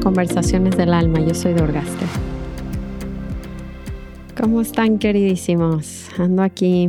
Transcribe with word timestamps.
Conversaciones 0.00 0.76
del 0.76 0.94
Alma, 0.94 1.20
yo 1.20 1.34
soy 1.34 1.52
Dorgaste. 1.52 2.06
¿Cómo 4.40 4.62
están 4.62 4.98
queridísimos? 4.98 6.08
Ando 6.18 6.42
aquí 6.42 6.88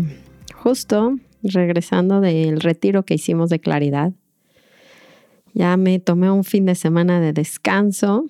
justo 0.55 1.17
regresando 1.43 2.21
del 2.21 2.61
retiro 2.61 3.03
que 3.03 3.15
hicimos 3.15 3.49
de 3.49 3.59
claridad. 3.59 4.13
Ya 5.53 5.75
me 5.77 5.99
tomé 5.99 6.31
un 6.31 6.43
fin 6.43 6.65
de 6.65 6.75
semana 6.75 7.19
de 7.19 7.33
descanso. 7.33 8.25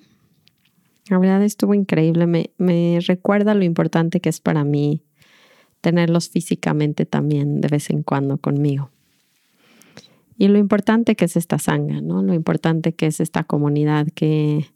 La 1.08 1.18
verdad 1.18 1.42
estuvo 1.42 1.74
increíble. 1.74 2.26
Me, 2.58 2.98
recuerda 3.06 3.54
lo 3.54 3.64
importante 3.64 4.20
que 4.20 4.28
es 4.28 4.40
para 4.40 4.64
mí 4.64 5.02
tenerlos 5.80 6.28
físicamente 6.28 7.06
también 7.06 7.60
de 7.60 7.68
vez 7.68 7.90
en 7.90 8.02
cuando 8.02 8.38
conmigo. 8.38 8.90
Y 10.36 10.48
lo 10.48 10.58
importante 10.58 11.14
que 11.14 11.26
es 11.26 11.36
esta 11.36 11.58
sanga, 11.58 12.00
¿no? 12.00 12.22
Lo 12.22 12.34
importante 12.34 12.92
que 12.92 13.06
es 13.06 13.20
esta 13.20 13.44
comunidad 13.44 14.08
que 14.14 14.66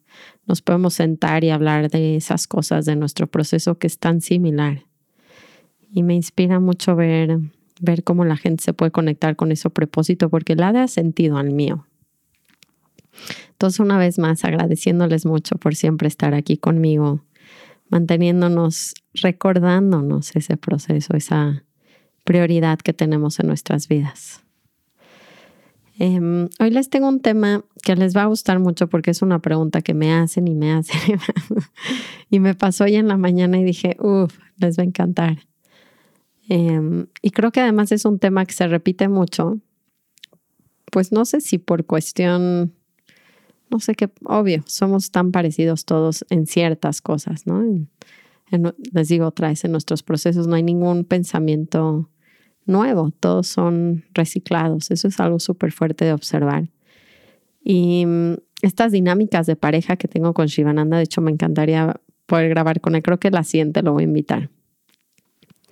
nos 0.46 0.62
podemos 0.62 0.95
sentar 0.95 1.45
y 1.45 1.50
hablar 1.50 1.90
de 1.90 2.16
esas 2.16 2.46
cosas 2.46 2.84
de 2.84 2.96
nuestro 2.96 3.27
proceso 3.27 3.78
que 3.78 3.86
es 3.86 3.98
tan 3.98 4.20
similar. 4.20 4.84
Y 5.92 6.02
me 6.02 6.14
inspira 6.14 6.60
mucho 6.60 6.96
ver, 6.96 7.38
ver 7.80 8.04
cómo 8.04 8.24
la 8.24 8.36
gente 8.36 8.64
se 8.64 8.72
puede 8.72 8.91
conectar 8.91 9.36
con 9.36 9.52
ese 9.52 9.70
propósito 9.70 10.30
porque 10.30 10.56
la 10.56 10.72
da 10.72 10.88
sentido 10.88 11.36
al 11.36 11.50
mío. 11.50 11.86
Entonces, 13.50 13.80
una 13.80 13.98
vez 13.98 14.18
más, 14.18 14.44
agradeciéndoles 14.44 15.27
mucho 15.27 15.56
por 15.56 15.74
siempre 15.74 16.08
estar 16.08 16.34
aquí 16.34 16.56
conmigo, 16.56 17.24
manteniéndonos, 17.89 18.94
recordándonos 19.14 20.36
ese 20.36 20.56
proceso, 20.56 21.16
esa 21.16 21.64
prioridad 22.24 22.78
que 22.78 22.92
tenemos 22.92 23.41
en 23.41 23.48
nuestras 23.48 23.89
vidas. 23.89 24.44
Em, 25.98 26.48
hoy 26.61 26.70
les 26.70 26.91
tengo 26.91 27.08
un 27.08 27.20
tema 27.20 27.64
les 27.97 28.17
va 28.17 28.22
a 28.22 28.27
gustar 28.27 28.58
mucho 28.58 28.89
porque 28.89 29.11
es 29.11 29.22
una 29.22 29.41
pregunta 29.41 29.83
que 29.83 29.94
me 29.94 30.12
hacen 30.12 30.48
y 30.48 30.55
me 30.55 30.72
hacen 30.72 31.19
y 32.30 32.41
me 32.41 32.55
pasó 32.55 32.84
hoy 32.84 32.97
en 32.97 33.08
la 33.08 33.17
mañana 33.17 33.58
y 33.58 33.64
dije, 33.64 33.97
uff, 34.00 34.39
les 34.56 34.78
va 34.78 34.83
a 34.83 34.86
encantar. 34.86 35.39
Em, 36.48 37.06
y 37.22 37.30
creo 37.30 37.53
que 37.53 37.61
además 37.61 37.92
es 37.92 38.05
un 38.05 38.19
tema 38.19 38.47
que 38.47 38.55
se 38.55 38.67
repite 38.67 39.08
mucho, 39.08 39.58
pues 40.91 41.12
no 41.12 41.25
sé 41.25 41.41
si 41.41 41.58
por 41.58 41.84
cuestión, 41.84 42.75
no 43.70 43.80
sé 43.80 43.95
qué, 43.95 44.11
obvio, 44.25 44.62
somos 44.67 45.11
tan 45.11 45.30
parecidos 45.30 45.84
todos 45.84 46.25
en 46.30 46.47
ciertas 46.47 47.02
cosas, 47.02 47.47
¿no? 47.47 47.62
les 48.92 49.08
digo 49.08 49.27
otra 49.27 49.48
vez, 49.48 49.62
en 49.64 49.73
nuestros 49.73 50.02
procesos 50.02 50.47
no 50.47 50.55
hay 50.55 50.62
ningún 50.62 51.05
pensamiento 51.05 52.08
nuevo, 52.69 53.11
todos 53.19 53.47
son 53.47 54.05
reciclados. 54.14 54.91
Eso 54.91 55.08
es 55.08 55.19
algo 55.20 55.41
súper 55.41 55.73
fuerte 55.73 56.05
de 56.05 56.12
observar. 56.12 56.69
Y 57.62 58.06
mm, 58.06 58.34
estas 58.62 58.92
dinámicas 58.92 59.47
de 59.47 59.56
pareja 59.56 59.97
que 59.97 60.09
tengo 60.09 60.34
con 60.34 60.47
Shivananda, 60.47 60.97
de 60.97 61.05
hecho 61.05 61.20
me 61.20 61.31
encantaría 61.31 62.01
poder 62.27 62.48
grabar 62.48 62.81
con 62.81 62.95
él. 62.95 63.03
Creo 63.03 63.19
que 63.19 63.31
la 63.31 63.45
siguiente 63.45 63.83
lo 63.83 63.92
voy 63.92 64.03
a 64.03 64.05
invitar 64.05 64.51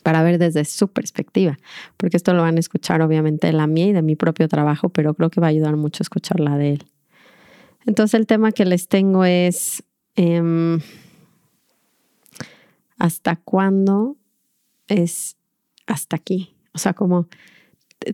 para 0.03 0.23
ver 0.23 0.39
desde 0.39 0.65
su 0.65 0.87
perspectiva, 0.87 1.59
porque 1.97 2.17
esto 2.17 2.33
lo 2.33 2.43
van 2.43 2.57
a 2.59 2.61
escuchar 2.61 3.03
obviamente 3.03 3.49
de 3.49 3.53
la 3.53 3.67
mía 3.67 3.87
y 3.87 3.93
de 3.93 4.03
mi 4.03 4.15
propio 4.15 4.47
trabajo, 4.47 4.89
pero 4.89 5.15
creo 5.15 5.31
que 5.31 5.41
va 5.41 5.49
a 5.49 5.51
ayudar 5.51 5.77
mucho 5.77 6.05
escuchar 6.05 6.39
la 6.39 6.57
de 6.57 6.75
él. 6.75 6.85
Entonces 7.87 8.15
el 8.15 8.29
tema 8.29 8.53
que 8.53 8.65
les 8.65 8.87
tengo 8.87 9.25
es, 9.25 9.83
em, 10.15 10.81
¿hasta 12.99 13.35
cuándo 13.35 14.17
es 14.87 15.37
hasta 15.87 16.15
aquí? 16.15 16.55
O 16.73 16.79
sea, 16.79 16.95
como 16.95 17.27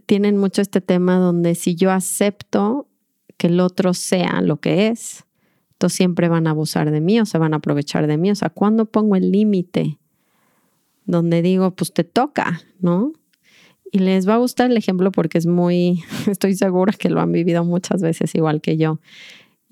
tienen 0.06 0.38
mucho 0.38 0.62
este 0.62 0.80
tema 0.80 1.18
donde 1.18 1.54
si 1.54 1.74
yo 1.74 1.90
acepto 1.90 2.88
que 3.36 3.48
el 3.48 3.60
otro 3.60 3.94
sea 3.94 4.40
lo 4.40 4.58
que 4.58 4.88
es, 4.88 5.24
entonces 5.72 5.96
siempre 5.96 6.28
van 6.28 6.46
a 6.46 6.50
abusar 6.50 6.90
de 6.90 7.00
mí 7.00 7.20
o 7.20 7.26
se 7.26 7.38
van 7.38 7.54
a 7.54 7.56
aprovechar 7.56 8.06
de 8.06 8.16
mí. 8.16 8.30
O 8.30 8.34
sea, 8.34 8.50
¿cuándo 8.50 8.86
pongo 8.86 9.16
el 9.16 9.32
límite? 9.32 9.98
Donde 11.04 11.42
digo, 11.42 11.72
pues 11.72 11.92
te 11.92 12.04
toca, 12.04 12.62
¿no? 12.78 13.12
Y 13.90 13.98
les 13.98 14.28
va 14.28 14.34
a 14.34 14.38
gustar 14.38 14.70
el 14.70 14.76
ejemplo 14.76 15.10
porque 15.10 15.38
es 15.38 15.46
muy, 15.46 16.02
estoy 16.26 16.54
segura 16.54 16.92
que 16.92 17.10
lo 17.10 17.20
han 17.20 17.32
vivido 17.32 17.64
muchas 17.64 18.00
veces 18.00 18.34
igual 18.34 18.60
que 18.60 18.76
yo. 18.76 19.00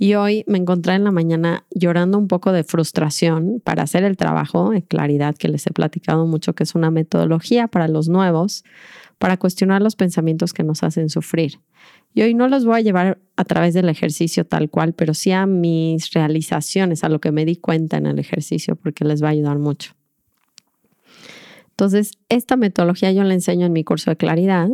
Y 0.03 0.15
hoy 0.15 0.45
me 0.47 0.57
encontré 0.57 0.95
en 0.95 1.05
la 1.05 1.11
mañana 1.11 1.67
llorando 1.75 2.17
un 2.17 2.27
poco 2.27 2.53
de 2.53 2.65
frustración 2.65 3.61
para 3.63 3.83
hacer 3.83 4.03
el 4.03 4.17
trabajo 4.17 4.71
de 4.71 4.83
claridad 4.83 5.35
que 5.37 5.49
les 5.49 5.67
he 5.67 5.73
platicado 5.73 6.27
mucho, 6.27 6.55
que 6.55 6.63
es 6.63 6.75
una 6.75 6.91
metodología 6.91 7.69
para 7.69 7.87
los 7.87 8.09
nuevos, 8.09 8.65
para 9.19 9.37
cuestionar 9.37 9.83
los 9.83 9.97
pensamientos 9.97 10.55
que 10.55 10.63
nos 10.63 10.83
hacen 10.85 11.11
sufrir. 11.11 11.61
Y 12.15 12.23
hoy 12.23 12.33
no 12.33 12.49
los 12.49 12.65
voy 12.65 12.79
a 12.79 12.81
llevar 12.81 13.19
a 13.37 13.45
través 13.45 13.75
del 13.75 13.91
ejercicio 13.91 14.47
tal 14.47 14.71
cual, 14.71 14.95
pero 14.95 15.13
sí 15.13 15.33
a 15.33 15.45
mis 15.45 16.11
realizaciones, 16.13 17.05
a 17.05 17.11
lo 17.11 17.21
que 17.21 17.31
me 17.31 17.45
di 17.45 17.57
cuenta 17.57 17.99
en 17.99 18.07
el 18.07 18.19
ejercicio, 18.19 18.77
porque 18.77 19.05
les 19.05 19.23
va 19.23 19.29
a 19.29 19.33
ayudar 19.33 19.59
mucho. 19.59 19.93
Entonces, 21.73 22.13
esta 22.31 22.57
metodología 22.57 23.13
yo 23.13 23.23
la 23.23 23.35
enseño 23.35 23.67
en 23.67 23.75
mi 23.75 23.85
curso 23.85 24.11
de 24.11 24.17
claridad 24.17 24.71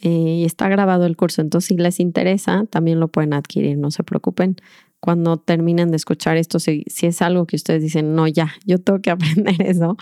y 0.00 0.44
está 0.44 0.68
grabado 0.68 1.06
el 1.06 1.16
curso. 1.16 1.42
Entonces, 1.42 1.68
si 1.68 1.76
les 1.76 2.00
interesa, 2.00 2.64
también 2.70 3.00
lo 3.00 3.08
pueden 3.08 3.32
adquirir, 3.32 3.78
no 3.78 3.90
se 3.90 4.04
preocupen. 4.04 4.56
Cuando 5.00 5.36
terminen 5.36 5.90
de 5.90 5.96
escuchar 5.96 6.36
esto, 6.36 6.58
si, 6.58 6.84
si 6.86 7.06
es 7.06 7.22
algo 7.22 7.46
que 7.46 7.56
ustedes 7.56 7.82
dicen, 7.82 8.14
no, 8.14 8.26
ya, 8.26 8.54
yo 8.64 8.78
tengo 8.78 9.00
que 9.00 9.10
aprender 9.12 9.60
eso, 9.62 9.96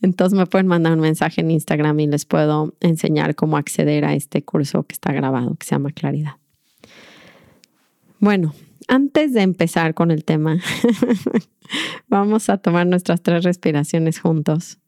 entonces 0.00 0.38
me 0.38 0.46
pueden 0.46 0.66
mandar 0.66 0.92
un 0.94 1.00
mensaje 1.00 1.40
en 1.40 1.50
Instagram 1.50 2.00
y 2.00 2.06
les 2.06 2.24
puedo 2.24 2.74
enseñar 2.80 3.34
cómo 3.34 3.56
acceder 3.56 4.04
a 4.04 4.14
este 4.14 4.42
curso 4.42 4.82
que 4.84 4.94
está 4.94 5.12
grabado, 5.12 5.54
que 5.54 5.66
se 5.66 5.74
llama 5.74 5.92
Claridad. 5.92 6.32
Bueno, 8.20 8.54
antes 8.88 9.32
de 9.32 9.42
empezar 9.42 9.94
con 9.94 10.10
el 10.10 10.24
tema, 10.24 10.58
vamos 12.08 12.48
a 12.48 12.58
tomar 12.58 12.86
nuestras 12.86 13.22
tres 13.22 13.44
respiraciones 13.44 14.18
juntos. 14.18 14.78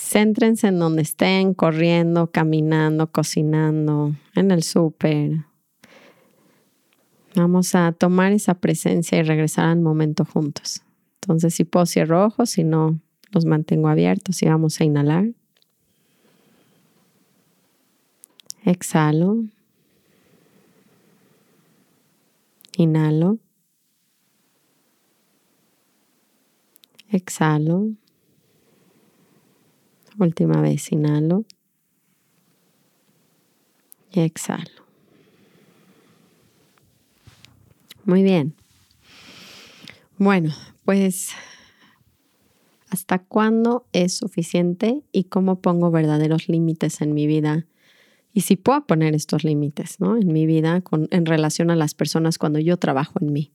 Céntrense 0.00 0.68
en 0.68 0.78
donde 0.78 1.02
estén, 1.02 1.54
corriendo, 1.54 2.30
caminando, 2.30 3.10
cocinando, 3.10 4.14
en 4.36 4.52
el 4.52 4.62
súper. 4.62 5.44
Vamos 7.34 7.74
a 7.74 7.90
tomar 7.92 8.32
esa 8.32 8.54
presencia 8.54 9.18
y 9.18 9.22
regresar 9.22 9.66
al 9.66 9.80
momento 9.80 10.24
juntos. 10.24 10.82
Entonces, 11.20 11.52
si 11.52 11.64
puedo, 11.64 11.84
cierro 11.84 12.24
ojos, 12.24 12.50
si 12.50 12.62
no, 12.62 13.00
los 13.32 13.44
mantengo 13.44 13.88
abiertos 13.88 14.40
y 14.42 14.46
vamos 14.46 14.80
a 14.80 14.84
inhalar. 14.84 15.26
Exhalo. 18.64 19.44
Inhalo. 22.76 23.38
Exhalo. 27.10 27.90
Última 30.18 30.60
vez, 30.60 30.90
inhalo 30.90 31.44
y 34.12 34.20
exhalo. 34.20 34.88
Muy 38.04 38.22
bien. 38.22 38.54
Bueno, 40.16 40.52
pues 40.84 41.30
¿hasta 42.90 43.18
cuándo 43.20 43.86
es 43.92 44.16
suficiente 44.16 45.02
y 45.12 45.24
cómo 45.24 45.60
pongo 45.60 45.90
verdaderos 45.90 46.48
límites 46.48 47.00
en 47.00 47.14
mi 47.14 47.26
vida? 47.26 47.66
Y 48.32 48.40
si 48.40 48.56
puedo 48.56 48.86
poner 48.86 49.14
estos 49.14 49.44
límites 49.44 50.00
¿no? 50.00 50.16
en 50.16 50.32
mi 50.32 50.46
vida 50.46 50.80
con, 50.80 51.06
en 51.10 51.26
relación 51.26 51.70
a 51.70 51.76
las 51.76 51.94
personas 51.94 52.38
cuando 52.38 52.58
yo 52.58 52.76
trabajo 52.76 53.18
en 53.20 53.32
mí. 53.32 53.52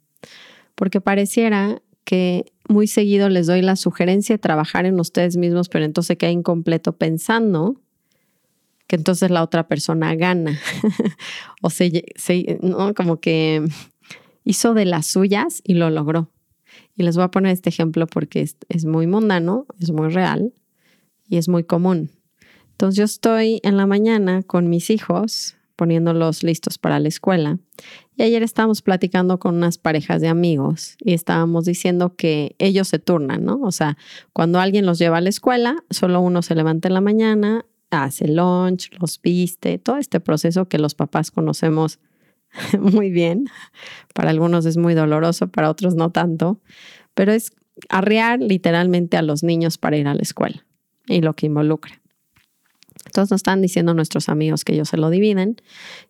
Porque 0.75 1.01
pareciera 1.01 1.81
que 2.03 2.45
muy 2.67 2.87
seguido 2.87 3.29
les 3.29 3.47
doy 3.47 3.61
la 3.61 3.75
sugerencia 3.75 4.35
de 4.35 4.39
trabajar 4.39 4.85
en 4.85 4.99
ustedes 4.99 5.37
mismos, 5.37 5.69
pero 5.69 5.85
entonces 5.85 6.17
queda 6.17 6.31
incompleto 6.31 6.97
pensando 6.97 7.81
que 8.87 8.95
entonces 8.95 9.31
la 9.31 9.43
otra 9.43 9.67
persona 9.67 10.15
gana 10.15 10.59
o 11.61 11.69
se, 11.69 12.03
¿no? 12.61 12.93
como 12.93 13.19
que 13.19 13.65
hizo 14.43 14.73
de 14.73 14.85
las 14.85 15.07
suyas 15.07 15.61
y 15.63 15.75
lo 15.75 15.89
logró. 15.89 16.29
Y 16.95 17.03
les 17.03 17.15
voy 17.15 17.25
a 17.25 17.31
poner 17.31 17.51
este 17.51 17.69
ejemplo 17.69 18.07
porque 18.07 18.41
es, 18.41 18.57
es 18.69 18.85
muy 18.85 19.07
mundano, 19.07 19.65
es 19.79 19.91
muy 19.91 20.09
real 20.09 20.53
y 21.27 21.37
es 21.37 21.47
muy 21.47 21.63
común. 21.63 22.11
Entonces 22.71 22.97
yo 22.97 23.05
estoy 23.05 23.59
en 23.63 23.77
la 23.77 23.85
mañana 23.85 24.43
con 24.43 24.69
mis 24.69 24.89
hijos 24.89 25.55
poniéndolos 25.83 26.43
listos 26.43 26.77
para 26.77 26.97
la 26.97 27.09
escuela. 27.09 27.59
Y 28.15 28.23
ayer 28.23 28.41
estábamos 28.41 28.81
platicando 28.81 29.37
con 29.37 29.55
unas 29.55 29.77
parejas 29.77 30.21
de 30.21 30.29
amigos 30.29 30.95
y 31.03 31.11
estábamos 31.11 31.65
diciendo 31.65 32.15
que 32.15 32.55
ellos 32.57 32.87
se 32.87 32.99
turnan, 32.99 33.43
¿no? 33.43 33.59
O 33.61 33.73
sea, 33.73 33.97
cuando 34.31 34.61
alguien 34.61 34.85
los 34.85 34.97
lleva 34.97 35.17
a 35.17 35.21
la 35.21 35.27
escuela, 35.27 35.83
solo 35.89 36.21
uno 36.21 36.41
se 36.41 36.55
levanta 36.55 36.87
en 36.87 36.93
la 36.93 37.01
mañana, 37.01 37.65
hace 37.91 38.29
lunch, 38.29 38.91
los 38.97 39.21
viste, 39.21 39.77
todo 39.77 39.97
este 39.97 40.21
proceso 40.21 40.69
que 40.69 40.77
los 40.77 40.95
papás 40.95 41.31
conocemos 41.31 41.99
muy 42.79 43.11
bien. 43.11 43.49
Para 44.13 44.29
algunos 44.29 44.65
es 44.65 44.77
muy 44.77 44.93
doloroso, 44.93 45.49
para 45.49 45.69
otros 45.69 45.95
no 45.95 46.11
tanto, 46.11 46.61
pero 47.13 47.33
es 47.33 47.51
arrear 47.89 48.39
literalmente 48.39 49.17
a 49.17 49.21
los 49.21 49.43
niños 49.43 49.77
para 49.77 49.97
ir 49.97 50.07
a 50.07 50.15
la 50.15 50.21
escuela 50.21 50.65
y 51.07 51.19
lo 51.19 51.33
que 51.33 51.47
involucra. 51.47 52.02
Entonces 53.05 53.31
nos 53.31 53.39
están 53.39 53.61
diciendo 53.61 53.93
nuestros 53.93 54.29
amigos 54.29 54.63
que 54.63 54.73
ellos 54.73 54.89
se 54.89 54.97
lo 54.97 55.09
dividen. 55.09 55.57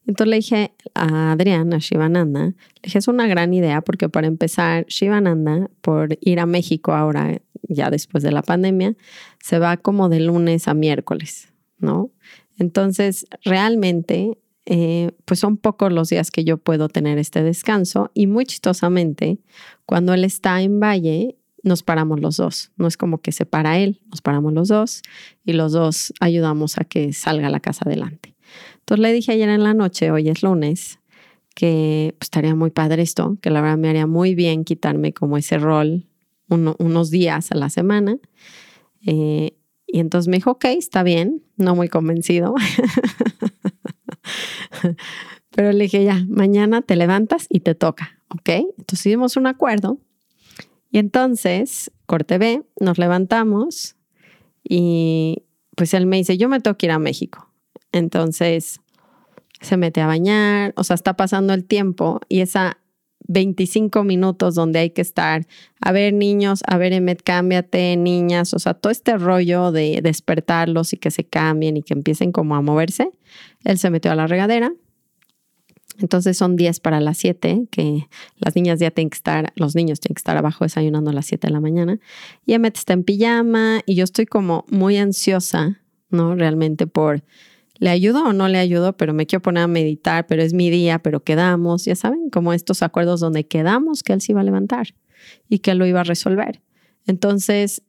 Entonces 0.08 0.30
le 0.30 0.36
dije 0.38 0.74
a 0.94 1.32
Adrián, 1.32 1.74
a 1.74 1.80
Shivananda, 1.80 2.46
le 2.46 2.56
dije, 2.84 3.00
es 3.00 3.08
una 3.08 3.28
gran 3.28 3.54
idea 3.54 3.82
porque 3.82 4.10
para 4.10 4.28
empezar, 4.28 4.86
Shivananda, 4.88 5.70
por 5.82 6.18
ir 6.22 6.40
a 6.40 6.46
México 6.46 6.94
ahora, 6.94 7.42
ya 7.64 7.90
después 7.90 8.24
de 8.24 8.32
la 8.32 8.42
pandemia, 8.42 8.96
se 9.42 9.60
va 9.60 9.78
como 9.78 10.10
de 10.10 10.20
lunes 10.20 10.68
a 10.68 10.74
miércoles, 10.74 11.54
¿no? 11.80 12.12
Entonces, 12.58 13.26
realmente, 13.44 14.38
eh, 14.66 15.12
pues 15.26 15.40
son 15.40 15.58
pocos 15.58 15.92
los 15.92 16.10
días 16.10 16.32
que 16.32 16.44
yo 16.44 16.58
puedo 16.58 16.88
tener 16.88 17.18
este 17.18 17.44
descanso 17.44 18.12
y 18.14 18.28
muy 18.28 18.46
chistosamente, 18.46 19.40
cuando 19.86 20.14
él 20.14 20.24
está 20.24 20.62
en 20.62 20.80
Valle, 20.80 21.36
nos 21.64 21.82
paramos 21.82 22.20
los 22.20 22.38
dos. 22.38 22.72
No 22.76 22.88
es 22.88 22.98
como 22.98 23.20
que 23.20 23.32
se 23.32 23.46
para 23.46 23.80
él, 23.80 24.02
nos 24.10 24.22
paramos 24.22 24.54
los 24.54 24.68
dos 24.68 25.02
y 25.44 25.54
los 25.54 25.72
dos 25.72 26.14
ayudamos 26.20 26.78
a 26.78 26.84
que 26.84 27.14
salga 27.14 27.50
la 27.50 27.60
casa 27.60 27.86
adelante. 27.86 28.36
Entonces 28.80 29.02
le 29.02 29.14
dije 29.14 29.32
ayer 29.32 29.50
en 29.50 29.64
la 29.64 29.74
noche, 29.74 30.12
hoy 30.12 30.30
es 30.30 30.44
lunes, 30.44 31.00
que 31.56 32.14
pues, 32.18 32.28
estaría 32.28 32.54
muy 32.54 32.70
padre 32.70 33.02
esto, 33.02 33.38
que 33.42 33.50
la 33.50 33.62
verdad 33.62 33.78
me 33.78 33.90
haría 33.90 34.08
muy 34.08 34.36
bien 34.36 34.66
quitarme 34.66 35.14
como 35.14 35.38
ese 35.38 35.58
rol 35.58 36.06
unos 36.50 37.10
días 37.10 37.52
a 37.52 37.56
la 37.56 37.70
semana. 37.70 38.18
Eh, 39.06 39.56
y 39.88 40.00
entonces 40.00 40.28
me 40.28 40.38
dijo, 40.38 40.52
ok, 40.52 40.66
está 40.66 41.02
bien, 41.04 41.44
no 41.56 41.76
muy 41.76 41.88
convencido. 41.88 42.54
Pero 45.56 45.72
le 45.72 45.84
dije, 45.86 46.04
ya, 46.04 46.26
mañana 46.28 46.82
te 46.82 46.96
levantas 46.96 47.46
y 47.50 47.62
te 47.62 47.74
toca, 47.76 48.20
¿ok? 48.30 48.50
Entonces 48.78 49.06
hicimos 49.06 49.38
un 49.38 49.48
acuerdo 49.48 50.00
y 50.94 51.00
entonces, 51.00 51.92
corte 52.06 52.38
B, 52.38 52.62
nos 52.80 53.00
levantamos 53.00 53.96
y 54.64 55.42
pues 55.76 55.96
él 55.96 56.06
me 56.06 56.18
dice, 56.18 56.38
yo 56.38 56.50
me 56.50 56.60
tengo 56.60 56.78
que 56.78 56.86
ir 56.86 56.92
a 56.92 57.00
México. 57.00 57.50
Entonces 57.92 58.80
se 59.60 59.76
mete 59.76 60.02
a 60.02 60.06
bañar, 60.06 60.72
o 60.78 60.84
sea, 60.84 60.94
está 60.94 61.16
pasando 61.16 61.56
el 61.56 61.66
tiempo 61.66 62.22
y 62.30 62.42
esa 62.42 62.78
25 63.28 64.04
minutos 64.04 64.54
donde 64.54 64.80
hay 64.80 64.92
que 64.92 65.02
estar, 65.02 65.48
a 65.82 65.92
ver 65.92 66.14
niños, 66.14 66.62
a 66.68 66.78
ver 66.78 66.94
Emmet, 66.94 67.24
cámbiate, 67.24 67.98
niñas, 67.98 68.54
o 68.54 68.60
sea, 68.60 68.76
todo 68.76 68.92
este 68.92 69.18
rollo 69.18 69.72
de 69.72 70.00
despertarlos 70.04 70.94
y 70.94 70.98
que 70.98 71.10
se 71.10 71.24
cambien 71.24 71.76
y 71.76 71.82
que 71.82 71.96
empiecen 71.96 72.32
como 72.32 72.56
a 72.56 72.62
moverse. 72.62 73.10
Él 73.64 73.80
se 73.80 73.90
metió 73.90 74.12
a 74.12 74.16
la 74.16 74.28
regadera, 74.28 74.72
entonces 76.00 76.38
son 76.38 76.56
10 76.56 76.80
para 76.80 77.00
las 77.00 77.18
7, 77.18 77.68
que 77.70 78.08
las 78.38 78.56
niñas 78.56 78.80
ya 78.80 78.92
tienen 78.92 79.10
que 79.10 79.16
estar, 79.16 79.54
los 79.56 79.76
niños 79.76 80.00
tienen 80.00 80.16
que 80.16 80.20
estar 80.20 80.38
abajo 80.38 80.66
desayunando 80.66 81.12
a 81.12 81.14
las 81.14 81.26
7 81.26 81.48
de 81.48 81.54
la 81.54 81.60
mañana. 81.60 82.00
Y 82.46 82.54
Emmet 82.54 82.78
está 82.78 82.94
en 82.94 83.04
pijama 83.04 83.82
y 83.86 83.96
yo 83.96 84.04
estoy 84.04 84.26
como 84.26 84.66
muy 84.70 84.98
ansiosa, 84.98 85.82
¿no? 86.10 86.36
Realmente 86.36 86.88
por, 86.88 87.24
¿le 87.78 87.90
ayudo 87.90 88.26
o 88.26 88.34
no 88.34 88.48
le 88.48 88.58
ayudo? 88.58 88.94
Pero 88.98 89.14
me 89.14 89.26
quiero 89.26 89.42
poner 89.42 89.64
a 89.64 89.68
meditar, 89.68 90.28
pero 90.28 90.42
es 90.42 90.54
mi 90.54 90.70
día, 90.70 91.00
pero 91.00 91.24
quedamos, 91.24 91.86
ya 91.86 91.96
saben, 91.96 92.30
como 92.30 92.54
estos 92.54 92.84
acuerdos 92.84 93.20
donde 93.20 93.46
quedamos 93.46 94.04
que 94.04 94.14
él 94.14 94.22
se 94.22 94.32
iba 94.32 94.42
a 94.42 94.46
levantar 94.46 94.96
y 95.50 95.60
que 95.60 95.74
lo 95.76 95.86
iba 95.86 96.02
a 96.02 96.04
resolver. 96.06 96.62
Entonces, 97.06 97.84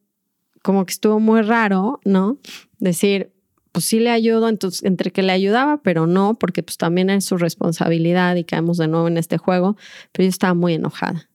como 0.62 0.86
que 0.86 0.92
estuvo 0.92 1.20
muy 1.20 1.42
raro, 1.42 2.00
¿no? 2.04 2.38
Decir, 2.78 3.33
pues 3.74 3.86
sí 3.86 3.98
le 3.98 4.10
ayudo, 4.10 4.48
entonces 4.48 4.84
entre 4.84 5.10
que 5.10 5.24
le 5.24 5.32
ayudaba, 5.32 5.82
pero 5.82 6.06
no, 6.06 6.34
porque 6.34 6.62
pues 6.62 6.78
también 6.78 7.10
es 7.10 7.24
su 7.24 7.36
responsabilidad 7.36 8.36
y 8.36 8.44
caemos 8.44 8.78
de 8.78 8.86
nuevo 8.86 9.08
en 9.08 9.16
este 9.16 9.36
juego, 9.36 9.76
pero 10.12 10.22
yo 10.22 10.28
estaba 10.28 10.54
muy 10.54 10.74
enojada, 10.74 11.28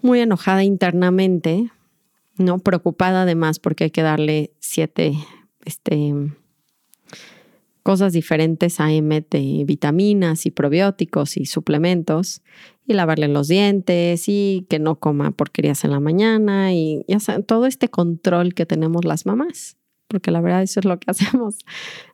muy 0.00 0.20
enojada 0.20 0.62
internamente, 0.62 1.72
¿no? 2.38 2.60
Preocupada 2.60 3.22
además 3.22 3.58
porque 3.58 3.82
hay 3.82 3.90
que 3.90 4.02
darle 4.02 4.52
siete, 4.60 5.14
este, 5.64 6.14
cosas 7.82 8.12
diferentes 8.12 8.78
a 8.78 8.92
M 8.92 9.26
vitaminas 9.66 10.46
y 10.46 10.52
probióticos 10.52 11.36
y 11.36 11.46
suplementos 11.46 12.42
y 12.86 12.92
lavarle 12.92 13.26
los 13.26 13.48
dientes 13.48 14.28
y 14.28 14.68
que 14.70 14.78
no 14.78 15.00
coma 15.00 15.32
porquerías 15.32 15.82
en 15.82 15.90
la 15.90 15.98
mañana 15.98 16.72
y 16.74 17.04
ya 17.08 17.18
saben, 17.18 17.42
todo 17.42 17.66
este 17.66 17.88
control 17.88 18.54
que 18.54 18.66
tenemos 18.66 19.04
las 19.04 19.26
mamás 19.26 19.78
porque 20.14 20.30
la 20.30 20.40
verdad 20.40 20.62
eso 20.62 20.78
es 20.78 20.86
lo 20.86 21.00
que 21.00 21.06
hacemos, 21.10 21.56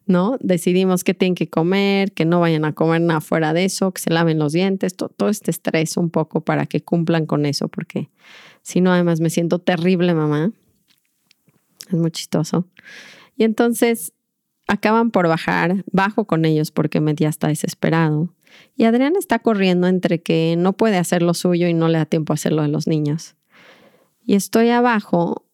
¿no? 0.07 0.39
Decidimos 0.41 1.05
qué 1.05 1.13
tienen 1.13 1.35
que 1.35 1.51
comer, 1.51 2.13
que 2.13 2.25
no 2.25 2.41
vayan 2.41 2.65
a 2.65 2.73
comer 2.73 3.03
nada 3.03 3.21
fuera 3.21 3.53
de 3.53 3.67
eso, 3.67 3.93
que 3.93 4.01
se 4.01 4.09
laven 4.09 4.39
los 4.39 4.55
dientes, 4.55 4.97
todo, 4.97 5.29
este 5.29 5.51
estrés 5.51 5.99
un 5.99 6.09
poco 6.09 6.41
para 6.41 6.65
que 6.65 6.81
cumplan 6.83 7.27
con 7.27 7.45
eso, 7.45 7.69
porque 7.69 8.09
si 8.63 8.81
no, 8.81 8.91
además 8.91 9.21
me 9.21 9.29
siento 9.29 9.59
terrible, 9.59 10.15
mamá. 10.15 10.51
Es 11.89 11.95
muy 11.95 12.11
chistoso. 12.11 12.67
Y 13.37 13.45
entonces 13.45 14.15
acaban 14.67 15.11
por 15.11 15.29
bajar, 15.29 15.85
bajo 15.93 16.25
con 16.25 16.47
ellos 16.47 16.71
porque 16.71 17.01
me 17.01 17.15
ya 17.15 17.29
está 17.29 17.49
desesperado. 17.49 18.35
Y 18.77 18.85
Adrián 18.85 19.13
está 19.15 19.41
corriendo 19.41 19.89
entre 19.89 20.23
que 20.23 20.55
no 20.57 20.73
puede 20.73 20.97
hacer 20.97 21.21
lo 21.21 21.35
suyo 21.35 21.69
y 21.69 21.75
no 21.75 21.89
le 21.89 21.99
da 21.99 22.07
tiempo 22.07 22.33
a 22.33 22.35
hacer 22.35 22.53
lo 22.53 22.63
de 22.63 22.69
los 22.69 22.87
niños. 22.87 23.37
Y 24.25 24.37
estoy 24.37 24.71
abajo 24.71 25.45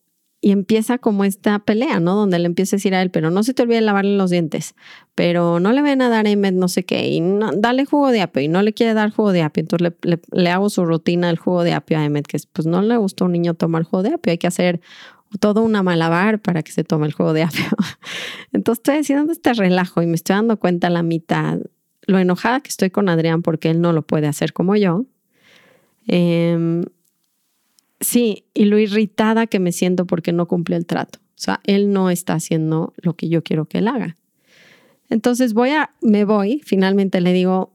y 0.47 0.53
empieza 0.53 0.99
como 0.99 1.25
esta 1.25 1.59
pelea, 1.59 1.99
¿no? 1.99 2.15
Donde 2.15 2.39
le 2.39 2.47
empieza 2.47 2.77
a 2.77 2.79
decir 2.79 2.95
a 2.95 3.03
él, 3.03 3.11
pero 3.11 3.33
no 3.33 3.43
se 3.43 3.53
te 3.53 3.63
olvide 3.65 3.81
lavarle 3.81 4.17
los 4.17 4.31
dientes, 4.31 4.77
pero 5.17 5.59
no 5.59 5.73
le 5.73 5.83
ven 5.83 6.01
a 6.03 6.09
dar 6.09 6.29
Emmet 6.29 6.55
no 6.55 6.69
sé 6.69 6.85
qué, 6.85 7.09
y 7.09 7.21
dale 7.57 7.85
jugo 7.85 8.13
de 8.13 8.23
apio, 8.23 8.43
y 8.43 8.47
no 8.47 8.63
le 8.63 8.73
quiere 8.73 8.95
dar 8.95 9.11
jugo 9.11 9.33
de 9.33 9.43
apio. 9.43 9.63
Entonces 9.63 9.93
le, 10.31 10.51
hago 10.51 10.71
su 10.71 10.87
rutina 10.87 11.27
del 11.27 11.37
jugo 11.37 11.65
de 11.65 11.73
apio 11.73 11.99
a 11.99 12.05
Emmet, 12.05 12.29
que 12.29 12.39
pues 12.53 12.65
no 12.65 12.81
le 12.81 12.97
gusta 12.97 13.25
a 13.25 13.27
un 13.27 13.33
niño 13.33 13.55
tomar 13.55 13.83
jugo 13.83 14.05
de 14.05 14.11
apio, 14.11 14.31
hay 14.31 14.39
que 14.39 14.47
hacer 14.47 14.81
todo 15.41 15.65
una 15.65 15.83
malabar 15.83 16.39
para 16.39 16.63
que 16.63 16.71
se 16.71 16.85
tome 16.85 17.09
el 17.09 17.13
jugo 17.13 17.33
de 17.33 17.43
apio. 17.43 17.67
Entonces 18.53 18.79
estoy 18.79 18.99
haciendo 18.99 19.33
este 19.33 19.53
relajo 19.53 20.01
y 20.01 20.07
me 20.07 20.15
estoy 20.15 20.37
dando 20.37 20.61
cuenta 20.61 20.87
a 20.87 20.91
la 20.91 21.03
mitad 21.03 21.59
lo 22.03 22.21
enojada 22.21 22.61
que 22.61 22.69
estoy 22.69 22.91
con 22.91 23.09
Adrián 23.09 23.43
porque 23.43 23.69
él 23.69 23.81
no 23.81 23.93
lo 23.93 24.03
puede 24.03 24.29
hacer 24.29 24.53
como 24.53 24.77
yo. 24.77 25.07
Eh, 26.07 26.85
Sí, 28.01 28.45
y 28.55 28.67
lo 28.67 28.79
irritada 28.79 29.47
que 29.47 29.59
me 29.59 29.73
siento 29.73 30.07
porque 30.07 30.33
no 30.33 30.47
cumple 30.47 30.77
el 30.77 30.87
trato. 30.87 31.19
O 31.19 31.39
sea, 31.39 31.61
él 31.65 31.93
no 31.93 32.11
está 32.11 32.35
haciendo 32.35 32.95
lo 32.97 33.15
que 33.15 33.29
yo 33.29 33.43
quiero 33.43 33.67
que 33.67 33.79
él 33.79 33.89
haga. 33.89 34.17
Entonces 35.09 35.55
voy 35.55 35.71
a, 35.71 35.95
me 36.01 36.25
voy, 36.25 36.63
finalmente 36.65 37.21
le 37.21 37.33
digo, 37.33 37.73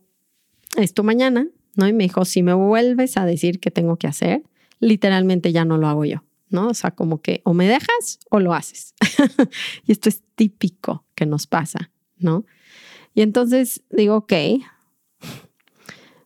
esto 0.77 1.03
mañana, 1.03 1.47
¿no? 1.75 1.87
Y 1.87 1.93
me 1.93 2.03
dijo, 2.03 2.25
si 2.25 2.43
me 2.43 2.53
vuelves 2.53 3.17
a 3.17 3.25
decir 3.25 3.59
qué 3.59 3.71
tengo 3.71 3.97
que 3.97 4.07
hacer, 4.07 4.43
literalmente 4.79 5.51
ya 5.51 5.63
no 5.63 5.77
lo 5.77 5.87
hago 5.87 6.05
yo, 6.05 6.23
¿no? 6.49 6.69
O 6.69 6.73
sea, 6.73 6.91
como 6.91 7.21
que 7.21 7.41
o 7.43 7.53
me 7.53 7.67
dejas 7.67 8.19
o 8.29 8.39
lo 8.39 8.53
haces. 8.53 8.95
y 9.85 9.91
esto 9.91 10.09
es 10.09 10.23
típico 10.35 11.05
que 11.15 11.25
nos 11.25 11.47
pasa, 11.47 11.91
¿no? 12.17 12.45
Y 13.13 13.21
entonces 13.21 13.83
digo, 13.91 14.15
ok, 14.15 14.33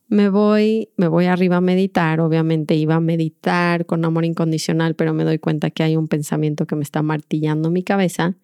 me 0.08 0.30
voy, 0.30 0.90
me 0.98 1.08
voy 1.08 1.26
arriba 1.26 1.58
a 1.58 1.62
meditar, 1.62 2.20
obviamente 2.20 2.76
iba 2.76 2.96
a 2.96 3.00
meditar 3.00 3.86
con 3.86 4.06
amor 4.06 4.26
incondicional, 4.26 4.96
pero 4.96 5.14
me 5.14 5.24
doy 5.24 5.40
cuenta 5.40 5.72
que 5.72 5.84
hay 5.84 5.96
un 5.96 6.08
pensamiento 6.08 6.68
que 6.68 6.76
me 6.76 6.84
está 6.84 7.02
martillando 7.02 7.72
mi 7.72 7.84
cabeza 7.84 8.36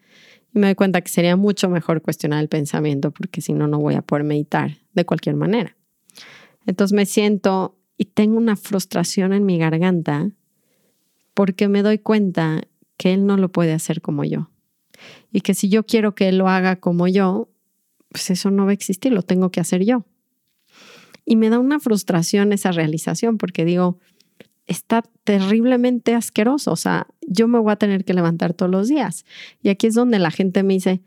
y 0.53 0.59
me 0.59 0.67
doy 0.67 0.75
cuenta 0.75 1.01
que 1.01 1.09
sería 1.09 1.35
mucho 1.35 1.69
mejor 1.69 2.01
cuestionar 2.01 2.41
el 2.41 2.49
pensamiento 2.49 3.11
porque 3.11 3.41
si 3.41 3.53
no, 3.53 3.67
no 3.67 3.79
voy 3.79 3.95
a 3.95 4.01
poder 4.01 4.23
meditar 4.23 4.77
de 4.93 5.05
cualquier 5.05 5.35
manera. 5.35 5.77
Entonces 6.65 6.95
me 6.95 7.05
siento 7.05 7.77
y 7.97 8.05
tengo 8.05 8.37
una 8.37 8.55
frustración 8.55 9.33
en 9.33 9.45
mi 9.45 9.57
garganta 9.57 10.31
porque 11.33 11.67
me 11.67 11.83
doy 11.83 11.99
cuenta 11.99 12.61
que 12.97 13.13
él 13.13 13.25
no 13.25 13.37
lo 13.37 13.51
puede 13.51 13.73
hacer 13.73 14.01
como 14.01 14.23
yo 14.23 14.49
y 15.31 15.41
que 15.41 15.53
si 15.53 15.69
yo 15.69 15.85
quiero 15.85 16.15
que 16.15 16.29
él 16.29 16.37
lo 16.37 16.47
haga 16.49 16.75
como 16.75 17.07
yo, 17.07 17.49
pues 18.09 18.29
eso 18.29 18.51
no 18.51 18.65
va 18.65 18.71
a 18.71 18.73
existir, 18.73 19.11
lo 19.11 19.21
tengo 19.21 19.51
que 19.51 19.59
hacer 19.59 19.83
yo. 19.85 20.05
Y 21.31 21.37
me 21.37 21.49
da 21.49 21.59
una 21.59 21.79
frustración 21.79 22.51
esa 22.51 22.73
realización 22.73 23.37
porque 23.37 23.63
digo, 23.63 23.97
está 24.67 25.01
terriblemente 25.23 26.13
asqueroso, 26.13 26.73
o 26.73 26.75
sea, 26.75 27.07
yo 27.25 27.47
me 27.47 27.57
voy 27.57 27.71
a 27.71 27.77
tener 27.77 28.03
que 28.03 28.13
levantar 28.13 28.53
todos 28.53 28.69
los 28.69 28.89
días. 28.89 29.23
Y 29.63 29.69
aquí 29.69 29.87
es 29.87 29.95
donde 29.95 30.19
la 30.19 30.29
gente 30.29 30.61
me 30.61 30.73
dice, 30.73 30.99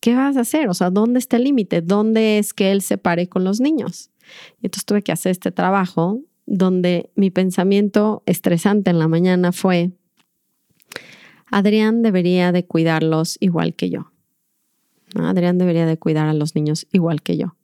¿qué 0.00 0.16
vas 0.16 0.36
a 0.36 0.40
hacer? 0.40 0.68
O 0.68 0.74
sea, 0.74 0.90
¿dónde 0.90 1.20
está 1.20 1.36
el 1.36 1.44
límite? 1.44 1.80
¿Dónde 1.80 2.40
es 2.40 2.54
que 2.54 2.72
él 2.72 2.82
se 2.82 2.98
pare 2.98 3.28
con 3.28 3.44
los 3.44 3.60
niños? 3.60 4.10
Y 4.60 4.66
entonces 4.66 4.84
tuve 4.84 5.02
que 5.02 5.12
hacer 5.12 5.30
este 5.30 5.52
trabajo 5.52 6.22
donde 6.44 7.12
mi 7.14 7.30
pensamiento 7.30 8.24
estresante 8.26 8.90
en 8.90 8.98
la 8.98 9.06
mañana 9.06 9.52
fue, 9.52 9.92
Adrián 11.52 12.02
debería 12.02 12.50
de 12.50 12.64
cuidarlos 12.64 13.36
igual 13.38 13.76
que 13.76 13.90
yo. 13.90 14.10
Adrián 15.14 15.56
debería 15.56 15.86
de 15.86 15.98
cuidar 15.98 16.26
a 16.26 16.34
los 16.34 16.56
niños 16.56 16.88
igual 16.90 17.22
que 17.22 17.36
yo. 17.36 17.54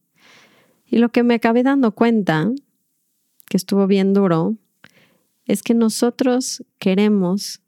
Y 0.87 0.99
lo 0.99 1.09
que 1.11 1.23
me 1.23 1.35
acabé 1.35 1.63
dando 1.63 1.93
cuenta, 1.93 2.53
que 3.49 3.57
estuvo 3.57 3.87
bien 3.87 4.13
duro, 4.15 4.57
es 5.47 5.63
que 5.63 5.75
nosotros 5.75 6.65
queremos 6.79 7.61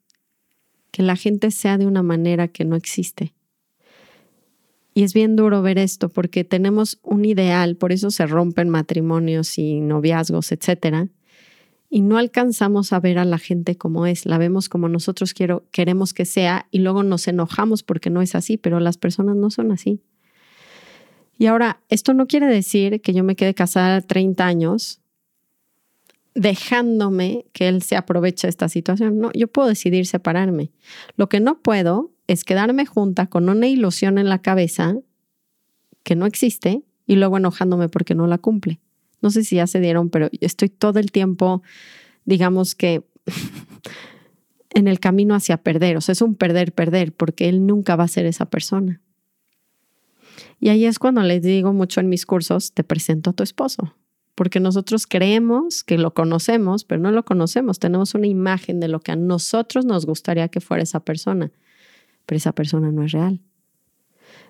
que 0.91 1.03
la 1.03 1.17
gente 1.17 1.51
sea 1.51 1.77
de 1.77 1.87
una 1.87 2.03
manera 2.03 2.49
que 2.49 2.65
no 2.65 2.77
existe. 2.77 3.35
Y 4.95 5.03
es 5.03 5.13
bien 5.13 5.37
duro 5.37 5.61
ver 5.61 5.77
esto 5.77 6.09
porque 6.09 6.43
tenemos 6.43 6.99
un 7.03 7.27
ideal, 7.27 7.77
por 7.77 7.93
eso 7.93 8.11
se 8.11 8.27
rompen 8.27 8.71
matrimonios 8.71 9.59
y 9.59 9.81
noviazgos, 9.81 10.53
etcétera. 10.53 11.09
y 11.89 12.01
no 12.01 12.19
alcanzamos 12.19 12.93
a 12.93 13.01
ver 13.01 13.19
a 13.19 13.25
la 13.25 13.39
gente 13.39 13.77
como 13.77 14.07
es, 14.07 14.27
la 14.27 14.39
vemos 14.39 14.69
como 14.69 14.89
nosotros 14.89 15.35
quiero, 15.35 15.65
queremos 15.71 16.15
que 16.15 16.25
sea 16.25 16.67
y 16.71 16.81
luego 16.81 17.03
nos 17.03 17.29
enojamos 17.29 17.83
porque 17.83 18.11
no 18.11 18.23
es 18.23 18.35
así, 18.35 18.57
pero 18.57 18.81
las 18.81 18.99
personas 18.99 19.37
no 19.37 19.51
son 19.51 19.71
así. 19.71 20.01
Y 21.39 21.47
ahora, 21.47 21.81
esto 21.89 22.15
no 22.15 22.27
quiere 22.27 22.47
decir 22.47 23.01
que 23.01 23.13
yo 23.13 23.23
me 23.25 23.37
quede 23.37 23.55
casada 23.55 23.97
a 23.97 24.01
30 24.01 24.47
años 24.47 25.01
dejándome 26.35 27.47
que 27.53 27.67
él 27.69 27.83
se 27.83 27.97
aproveche 27.97 28.47
de 28.47 28.51
esta 28.51 28.69
situación. 28.69 29.19
No, 29.19 29.33
yo 29.33 29.49
puedo 29.49 29.69
decidir 29.69 30.07
separarme. 30.07 30.71
Lo 31.17 31.29
que 31.29 31.41
no 31.41 31.61
puedo 31.63 32.13
es 32.27 32.45
quedarme 32.45 32.87
junta 32.87 33.27
con 33.27 33.49
una 33.49 33.67
ilusión 33.67 34.19
en 34.19 34.29
la 34.29 34.43
cabeza 34.43 34.97
que 36.03 36.15
no 36.15 36.27
existe 36.27 36.83
y 37.07 37.17
luego 37.17 37.39
enojándome 37.39 37.89
porque 37.89 38.15
no 38.15 38.27
la 38.27 38.39
cumple. 38.39 38.81
No 39.23 39.31
sé 39.31 39.45
si 39.45 39.57
ya 39.57 39.67
se 39.67 39.81
dieron, 39.81 40.11
pero 40.11 40.29
estoy 40.41 40.69
todo 40.69 40.99
el 40.99 41.11
tiempo, 41.11 41.63
digamos 42.27 42.75
que 42.75 43.03
en 44.71 44.89
el 44.89 45.01
camino 45.01 45.35
hacia 45.35 45.57
perder. 45.57 45.97
O 45.97 46.01
sea, 46.03 46.13
es 46.13 46.21
un 46.21 46.35
perder, 46.35 46.73
perder, 46.73 47.13
porque 47.13 47.49
él 47.49 47.67
nunca 47.67 47.97
va 47.97 48.05
a 48.05 48.09
ser 48.09 48.27
esa 48.27 48.47
persona. 48.47 49.01
Y 50.61 50.71
ahí 50.71 50.85
es 50.87 50.99
cuando 50.99 51.23
les 51.23 51.43
digo 51.43 51.73
mucho 51.73 52.01
en 52.01 52.09
mis 52.09 52.27
cursos, 52.27 52.73
te 52.73 52.85
presento 52.85 53.31
a 53.31 53.33
tu 53.33 53.43
esposo 53.43 53.95
porque 54.37 54.61
nosotros 54.61 55.07
creemos 55.07 55.83
que 55.83 55.97
lo 55.97 56.13
conocemos, 56.13 56.85
pero 56.85 57.01
no 57.01 57.11
lo 57.11 57.25
conocemos. 57.25 57.79
Tenemos 57.79 58.15
una 58.15 58.27
imagen 58.27 58.81
de 58.81 58.87
lo 58.87 59.01
que 59.01 59.13
a 59.13 59.17
nosotros 59.17 59.87
nos 59.87 60.05
gustaría 60.05 60.49
que 60.49 60.61
fuera 60.61 60.83
esa 60.83 61.01
persona, 61.01 61.51
pero 62.27 62.37
esa 62.37 62.53
persona 62.53 62.93
no 62.93 63.03
es 63.03 63.13
real. 63.13 63.41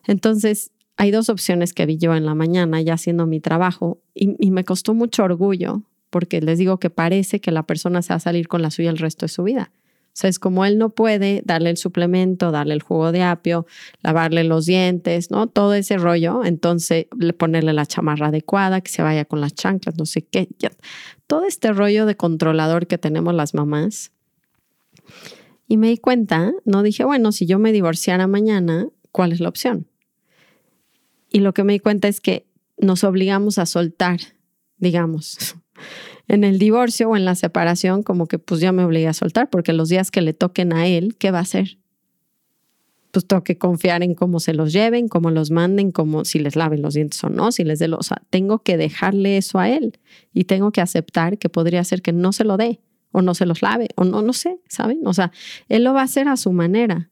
Entonces, 0.04 0.72
hay 0.96 1.12
dos 1.12 1.28
opciones 1.28 1.72
que 1.72 1.86
vi 1.86 1.98
yo 1.98 2.16
en 2.16 2.26
la 2.26 2.34
mañana 2.34 2.82
ya 2.82 2.94
haciendo 2.94 3.26
mi 3.26 3.38
trabajo 3.38 4.02
y, 4.12 4.34
y 4.44 4.50
me 4.50 4.64
costó 4.64 4.92
mucho 4.92 5.22
orgullo 5.22 5.82
porque 6.10 6.40
les 6.40 6.58
digo 6.58 6.78
que 6.78 6.90
parece 6.90 7.40
que 7.40 7.52
la 7.52 7.62
persona 7.62 8.02
se 8.02 8.08
va 8.12 8.16
a 8.16 8.20
salir 8.20 8.48
con 8.48 8.62
la 8.62 8.72
suya 8.72 8.90
el 8.90 8.98
resto 8.98 9.26
de 9.26 9.28
su 9.28 9.44
vida. 9.44 9.70
Sea, 10.16 10.30
es 10.30 10.38
como 10.38 10.64
él 10.64 10.78
no 10.78 10.88
puede 10.88 11.42
darle 11.44 11.68
el 11.68 11.76
suplemento, 11.76 12.50
darle 12.50 12.72
el 12.72 12.80
jugo 12.80 13.12
de 13.12 13.22
apio, 13.22 13.66
lavarle 14.00 14.44
los 14.44 14.64
dientes, 14.64 15.30
¿no? 15.30 15.46
Todo 15.46 15.74
ese 15.74 15.98
rollo. 15.98 16.42
Entonces, 16.42 17.04
ponerle 17.36 17.74
la 17.74 17.84
chamarra 17.84 18.28
adecuada, 18.28 18.80
que 18.80 18.90
se 18.90 19.02
vaya 19.02 19.26
con 19.26 19.42
las 19.42 19.54
chanclas, 19.54 19.98
no 19.98 20.06
sé 20.06 20.22
qué. 20.22 20.48
Todo 21.26 21.44
este 21.44 21.70
rollo 21.70 22.06
de 22.06 22.16
controlador 22.16 22.86
que 22.86 22.96
tenemos 22.96 23.34
las 23.34 23.52
mamás. 23.52 24.10
Y 25.68 25.76
me 25.76 25.88
di 25.88 25.98
cuenta, 25.98 26.50
no 26.64 26.82
dije, 26.82 27.04
bueno, 27.04 27.30
si 27.30 27.44
yo 27.44 27.58
me 27.58 27.72
divorciara 27.72 28.26
mañana, 28.26 28.88
¿cuál 29.12 29.32
es 29.32 29.40
la 29.40 29.50
opción? 29.50 29.86
Y 31.30 31.40
lo 31.40 31.52
que 31.52 31.62
me 31.62 31.74
di 31.74 31.78
cuenta 31.78 32.08
es 32.08 32.22
que 32.22 32.46
nos 32.78 33.04
obligamos 33.04 33.58
a 33.58 33.66
soltar, 33.66 34.20
digamos 34.78 35.56
en 36.28 36.44
el 36.44 36.58
divorcio 36.58 37.10
o 37.10 37.16
en 37.16 37.24
la 37.24 37.34
separación, 37.34 38.02
como 38.02 38.26
que 38.26 38.38
pues 38.38 38.60
ya 38.60 38.72
me 38.72 38.84
obligué 38.84 39.08
a 39.08 39.12
soltar, 39.12 39.50
porque 39.50 39.72
los 39.72 39.88
días 39.88 40.10
que 40.10 40.20
le 40.20 40.32
toquen 40.32 40.72
a 40.72 40.86
él, 40.86 41.16
¿qué 41.16 41.30
va 41.30 41.38
a 41.38 41.42
hacer? 41.42 41.78
Pues 43.12 43.26
tengo 43.26 43.44
que 43.44 43.56
confiar 43.56 44.02
en 44.02 44.14
cómo 44.14 44.40
se 44.40 44.52
los 44.52 44.72
lleven, 44.72 45.08
cómo 45.08 45.30
los 45.30 45.50
manden, 45.50 45.92
cómo 45.92 46.24
si 46.24 46.38
les 46.38 46.56
laven 46.56 46.82
los 46.82 46.94
dientes 46.94 47.22
o 47.24 47.30
no, 47.30 47.52
si 47.52 47.64
les 47.64 47.78
dé 47.78 47.88
los, 47.88 48.12
o 48.12 48.16
tengo 48.30 48.58
que 48.58 48.76
dejarle 48.76 49.36
eso 49.36 49.58
a 49.58 49.70
él 49.70 49.98
y 50.34 50.44
tengo 50.44 50.72
que 50.72 50.80
aceptar 50.80 51.38
que 51.38 51.48
podría 51.48 51.82
ser 51.84 52.02
que 52.02 52.12
no 52.12 52.32
se 52.32 52.44
lo 52.44 52.56
dé 52.56 52.80
o 53.12 53.22
no 53.22 53.34
se 53.34 53.46
los 53.46 53.62
lave 53.62 53.88
o 53.94 54.04
no, 54.04 54.20
no 54.20 54.32
sé, 54.32 54.58
¿saben? 54.68 55.00
O 55.06 55.14
sea, 55.14 55.32
él 55.68 55.84
lo 55.84 55.94
va 55.94 56.02
a 56.02 56.04
hacer 56.04 56.28
a 56.28 56.36
su 56.36 56.52
manera. 56.52 57.10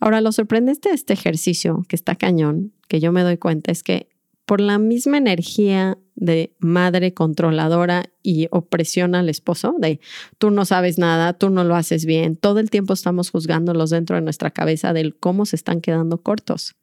Ahora, 0.00 0.20
lo 0.20 0.32
sorprendente 0.32 0.88
de 0.88 0.94
este 0.94 1.12
ejercicio, 1.12 1.84
que 1.88 1.96
está 1.96 2.14
cañón, 2.14 2.72
que 2.88 3.00
yo 3.00 3.12
me 3.12 3.22
doy 3.22 3.36
cuenta, 3.36 3.72
es 3.72 3.82
que 3.82 4.08
por 4.46 4.60
la 4.60 4.78
misma 4.78 5.18
energía 5.18 5.98
de 6.14 6.54
madre 6.60 7.12
controladora 7.12 8.04
y 8.22 8.46
opresión 8.50 9.14
al 9.14 9.28
esposo, 9.28 9.74
de 9.78 10.00
tú 10.38 10.50
no 10.50 10.64
sabes 10.64 10.98
nada, 10.98 11.34
tú 11.34 11.50
no 11.50 11.64
lo 11.64 11.74
haces 11.74 12.06
bien, 12.06 12.36
todo 12.36 12.60
el 12.60 12.70
tiempo 12.70 12.94
estamos 12.94 13.30
juzgándolos 13.30 13.90
dentro 13.90 14.16
de 14.16 14.22
nuestra 14.22 14.50
cabeza 14.50 14.92
del 14.92 15.16
cómo 15.16 15.44
se 15.44 15.56
están 15.56 15.80
quedando 15.80 16.22
cortos. 16.22 16.76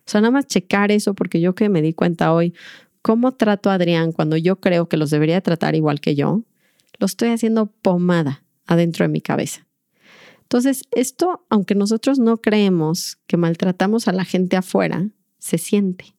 O 0.00 0.10
sea, 0.10 0.20
nada 0.20 0.32
más 0.32 0.46
checar 0.46 0.92
eso 0.92 1.14
porque 1.14 1.40
yo 1.40 1.54
que 1.54 1.68
me 1.68 1.80
di 1.80 1.94
cuenta 1.94 2.32
hoy, 2.32 2.54
cómo 3.02 3.32
trato 3.32 3.70
a 3.70 3.74
Adrián 3.74 4.12
cuando 4.12 4.36
yo 4.36 4.56
creo 4.60 4.88
que 4.88 4.96
los 4.96 5.10
debería 5.10 5.40
tratar 5.40 5.74
igual 5.76 6.00
que 6.00 6.16
yo, 6.16 6.42
lo 6.98 7.06
estoy 7.06 7.28
haciendo 7.28 7.66
pomada 7.66 8.42
adentro 8.66 9.04
de 9.04 9.08
mi 9.08 9.20
cabeza. 9.20 9.66
Entonces, 10.42 10.82
esto, 10.90 11.44
aunque 11.50 11.74
nosotros 11.74 12.18
no 12.18 12.38
creemos 12.38 13.18
que 13.26 13.36
maltratamos 13.36 14.06
a 14.06 14.12
la 14.12 14.24
gente 14.24 14.56
afuera, 14.56 15.08
se 15.38 15.58
siente 15.58 16.15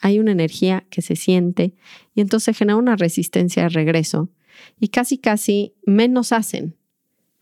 hay 0.00 0.18
una 0.18 0.32
energía 0.32 0.84
que 0.90 1.02
se 1.02 1.16
siente 1.16 1.74
y 2.14 2.20
entonces 2.20 2.56
genera 2.56 2.76
una 2.76 2.96
resistencia 2.96 3.64
de 3.64 3.68
regreso 3.68 4.30
y 4.78 4.88
casi 4.88 5.18
casi 5.18 5.74
menos 5.84 6.32
hacen. 6.32 6.76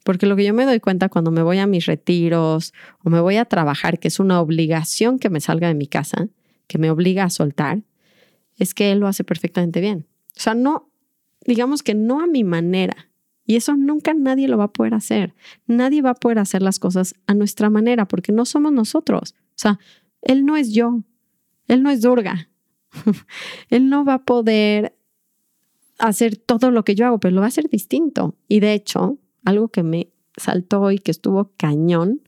Porque 0.04 0.26
lo 0.26 0.36
que 0.36 0.44
yo 0.44 0.54
me 0.54 0.64
doy 0.64 0.80
cuenta 0.80 1.08
cuando 1.08 1.30
me 1.30 1.42
voy 1.42 1.58
a 1.58 1.66
mis 1.66 1.86
retiros 1.86 2.72
o 3.04 3.10
me 3.10 3.20
voy 3.20 3.36
a 3.36 3.44
trabajar, 3.44 3.98
que 3.98 4.08
es 4.08 4.20
una 4.20 4.40
obligación 4.40 5.18
que 5.18 5.28
me 5.28 5.40
salga 5.40 5.68
de 5.68 5.74
mi 5.74 5.86
casa, 5.86 6.28
que 6.66 6.78
me 6.78 6.90
obliga 6.90 7.24
a 7.24 7.30
soltar, 7.30 7.82
es 8.56 8.74
que 8.74 8.90
él 8.90 9.00
lo 9.00 9.06
hace 9.06 9.24
perfectamente 9.24 9.80
bien. 9.80 10.06
O 10.36 10.40
sea, 10.40 10.54
no, 10.54 10.90
digamos 11.44 11.82
que 11.82 11.94
no 11.94 12.20
a 12.20 12.26
mi 12.26 12.44
manera. 12.44 13.08
Y 13.44 13.56
eso 13.56 13.76
nunca 13.76 14.14
nadie 14.14 14.48
lo 14.48 14.58
va 14.58 14.64
a 14.64 14.72
poder 14.72 14.94
hacer. 14.94 15.34
Nadie 15.66 16.02
va 16.02 16.10
a 16.10 16.14
poder 16.14 16.38
hacer 16.38 16.62
las 16.62 16.78
cosas 16.78 17.14
a 17.26 17.34
nuestra 17.34 17.70
manera 17.70 18.06
porque 18.06 18.32
no 18.32 18.44
somos 18.44 18.72
nosotros. 18.72 19.34
O 19.50 19.56
sea, 19.56 19.78
él 20.22 20.44
no 20.44 20.56
es 20.56 20.72
yo, 20.72 21.02
él 21.68 21.82
no 21.82 21.90
es 21.90 22.00
Durga. 22.00 22.48
Él 23.70 23.88
no 23.88 24.04
va 24.04 24.14
a 24.14 24.24
poder 24.24 24.96
hacer 25.98 26.36
todo 26.36 26.70
lo 26.70 26.84
que 26.84 26.94
yo 26.94 27.06
hago, 27.06 27.20
pero 27.20 27.34
lo 27.34 27.40
va 27.40 27.46
a 27.46 27.48
hacer 27.48 27.68
distinto. 27.68 28.34
Y 28.48 28.60
de 28.60 28.72
hecho, 28.72 29.18
algo 29.44 29.68
que 29.68 29.82
me 29.82 30.10
saltó 30.36 30.90
y 30.90 30.98
que 30.98 31.10
estuvo 31.10 31.52
cañón 31.56 32.22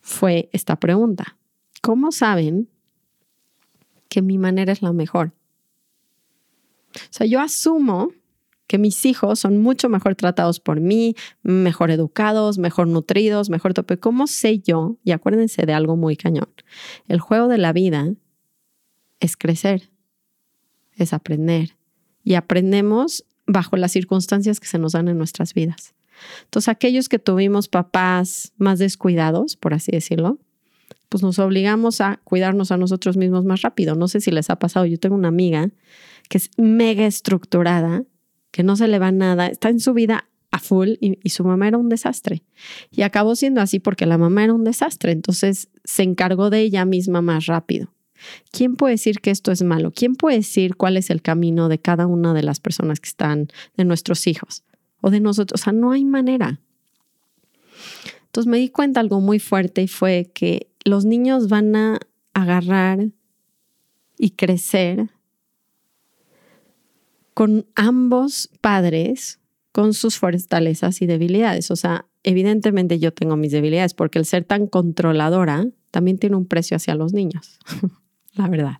fue 0.00 0.50
esta 0.52 0.76
pregunta. 0.76 1.36
¿Cómo 1.82 2.12
saben 2.12 2.68
que 4.08 4.22
mi 4.22 4.38
manera 4.38 4.72
es 4.72 4.82
la 4.82 4.92
mejor? 4.92 5.32
O 6.94 7.08
sea, 7.10 7.26
yo 7.26 7.40
asumo 7.40 8.10
que 8.66 8.78
mis 8.78 9.04
hijos 9.04 9.38
son 9.38 9.58
mucho 9.58 9.88
mejor 9.88 10.16
tratados 10.16 10.58
por 10.58 10.80
mí, 10.80 11.14
mejor 11.42 11.90
educados, 11.90 12.58
mejor 12.58 12.88
nutridos, 12.88 13.48
mejor 13.48 13.74
tope. 13.74 13.98
¿Cómo 13.98 14.26
sé 14.26 14.58
yo? 14.58 14.96
Y 15.04 15.12
acuérdense 15.12 15.66
de 15.66 15.72
algo 15.72 15.96
muy 15.96 16.16
cañón. 16.16 16.48
El 17.06 17.20
juego 17.20 17.46
de 17.46 17.58
la 17.58 17.72
vida 17.72 18.12
es 19.26 19.36
crecer, 19.36 19.90
es 20.96 21.12
aprender. 21.12 21.76
Y 22.24 22.34
aprendemos 22.34 23.24
bajo 23.46 23.76
las 23.76 23.92
circunstancias 23.92 24.58
que 24.58 24.66
se 24.66 24.78
nos 24.78 24.92
dan 24.92 25.08
en 25.08 25.18
nuestras 25.18 25.54
vidas. 25.54 25.94
Entonces, 26.44 26.68
aquellos 26.68 27.08
que 27.08 27.18
tuvimos 27.18 27.68
papás 27.68 28.52
más 28.56 28.78
descuidados, 28.78 29.56
por 29.56 29.74
así 29.74 29.92
decirlo, 29.92 30.38
pues 31.08 31.22
nos 31.22 31.38
obligamos 31.38 32.00
a 32.00 32.20
cuidarnos 32.24 32.72
a 32.72 32.76
nosotros 32.76 33.16
mismos 33.16 33.44
más 33.44 33.62
rápido. 33.62 33.94
No 33.94 34.08
sé 34.08 34.20
si 34.20 34.30
les 34.30 34.50
ha 34.50 34.58
pasado, 34.58 34.86
yo 34.86 34.98
tengo 34.98 35.14
una 35.14 35.28
amiga 35.28 35.68
que 36.28 36.38
es 36.38 36.50
mega 36.56 37.06
estructurada, 37.06 38.04
que 38.50 38.62
no 38.62 38.76
se 38.76 38.88
le 38.88 38.98
va 38.98 39.12
nada, 39.12 39.46
está 39.46 39.68
en 39.68 39.80
su 39.80 39.92
vida 39.92 40.28
a 40.50 40.58
full 40.58 40.94
y, 41.00 41.18
y, 41.22 41.30
su 41.30 41.44
mamá 41.44 41.68
era 41.68 41.76
un 41.76 41.88
desastre. 41.88 42.42
Y 42.90 43.02
acabó 43.02 43.36
siendo 43.36 43.60
así 43.60 43.78
porque 43.78 44.06
la 44.06 44.18
mamá 44.18 44.44
era 44.44 44.54
un 44.54 44.64
desastre, 44.64 45.12
entonces 45.12 45.68
se 45.84 46.02
encargó 46.02 46.50
de 46.50 46.60
ella 46.60 46.84
misma 46.84 47.20
más 47.20 47.46
rápido. 47.46 47.92
¿Quién 48.50 48.76
puede 48.76 48.94
decir 48.94 49.20
que 49.20 49.30
esto 49.30 49.52
es 49.52 49.62
malo? 49.62 49.92
¿Quién 49.92 50.14
puede 50.14 50.36
decir 50.36 50.76
cuál 50.76 50.96
es 50.96 51.10
el 51.10 51.22
camino 51.22 51.68
de 51.68 51.78
cada 51.78 52.06
una 52.06 52.34
de 52.34 52.42
las 52.42 52.60
personas 52.60 53.00
que 53.00 53.08
están, 53.08 53.48
de 53.76 53.84
nuestros 53.84 54.26
hijos 54.26 54.64
o 55.00 55.10
de 55.10 55.20
nosotros? 55.20 55.60
O 55.60 55.64
sea, 55.64 55.72
no 55.72 55.92
hay 55.92 56.04
manera. 56.04 56.60
Entonces 58.26 58.50
me 58.50 58.58
di 58.58 58.68
cuenta 58.68 59.00
algo 59.00 59.20
muy 59.20 59.38
fuerte 59.38 59.82
y 59.82 59.88
fue 59.88 60.30
que 60.34 60.68
los 60.84 61.04
niños 61.04 61.48
van 61.48 61.74
a 61.74 61.98
agarrar 62.34 63.08
y 64.18 64.30
crecer 64.30 65.10
con 67.34 67.66
ambos 67.74 68.50
padres, 68.60 69.40
con 69.72 69.92
sus 69.92 70.18
fortalezas 70.18 71.02
y 71.02 71.06
debilidades. 71.06 71.70
O 71.70 71.76
sea, 71.76 72.06
evidentemente 72.22 72.98
yo 72.98 73.12
tengo 73.12 73.36
mis 73.36 73.52
debilidades 73.52 73.94
porque 73.94 74.18
el 74.18 74.24
ser 74.24 74.44
tan 74.44 74.66
controladora 74.66 75.66
también 75.90 76.18
tiene 76.18 76.36
un 76.36 76.46
precio 76.46 76.76
hacia 76.76 76.94
los 76.94 77.12
niños. 77.12 77.58
la 78.36 78.48
verdad. 78.48 78.78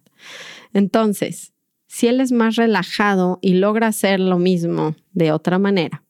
Entonces, 0.73 1.53
si 1.87 2.09
él 2.09 2.21
es 2.21 2.33
más 2.33 2.57
relajado 2.57 3.39
y 3.43 3.55
logra 3.55 3.89
hacer 3.89 4.21
lo 4.21 4.39
mismo 4.39 4.95
de 5.13 5.33
otra 5.33 5.59
manera, 5.59 6.03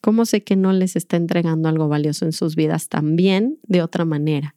¿cómo 0.00 0.26
sé 0.26 0.42
que 0.42 0.56
no 0.56 0.72
les 0.72 0.96
está 0.96 1.16
entregando 1.16 1.68
algo 1.68 1.88
valioso 1.88 2.24
en 2.24 2.32
sus 2.32 2.56
vidas 2.56 2.88
también 2.88 3.58
de 3.62 3.82
otra 3.82 4.04
manera? 4.04 4.54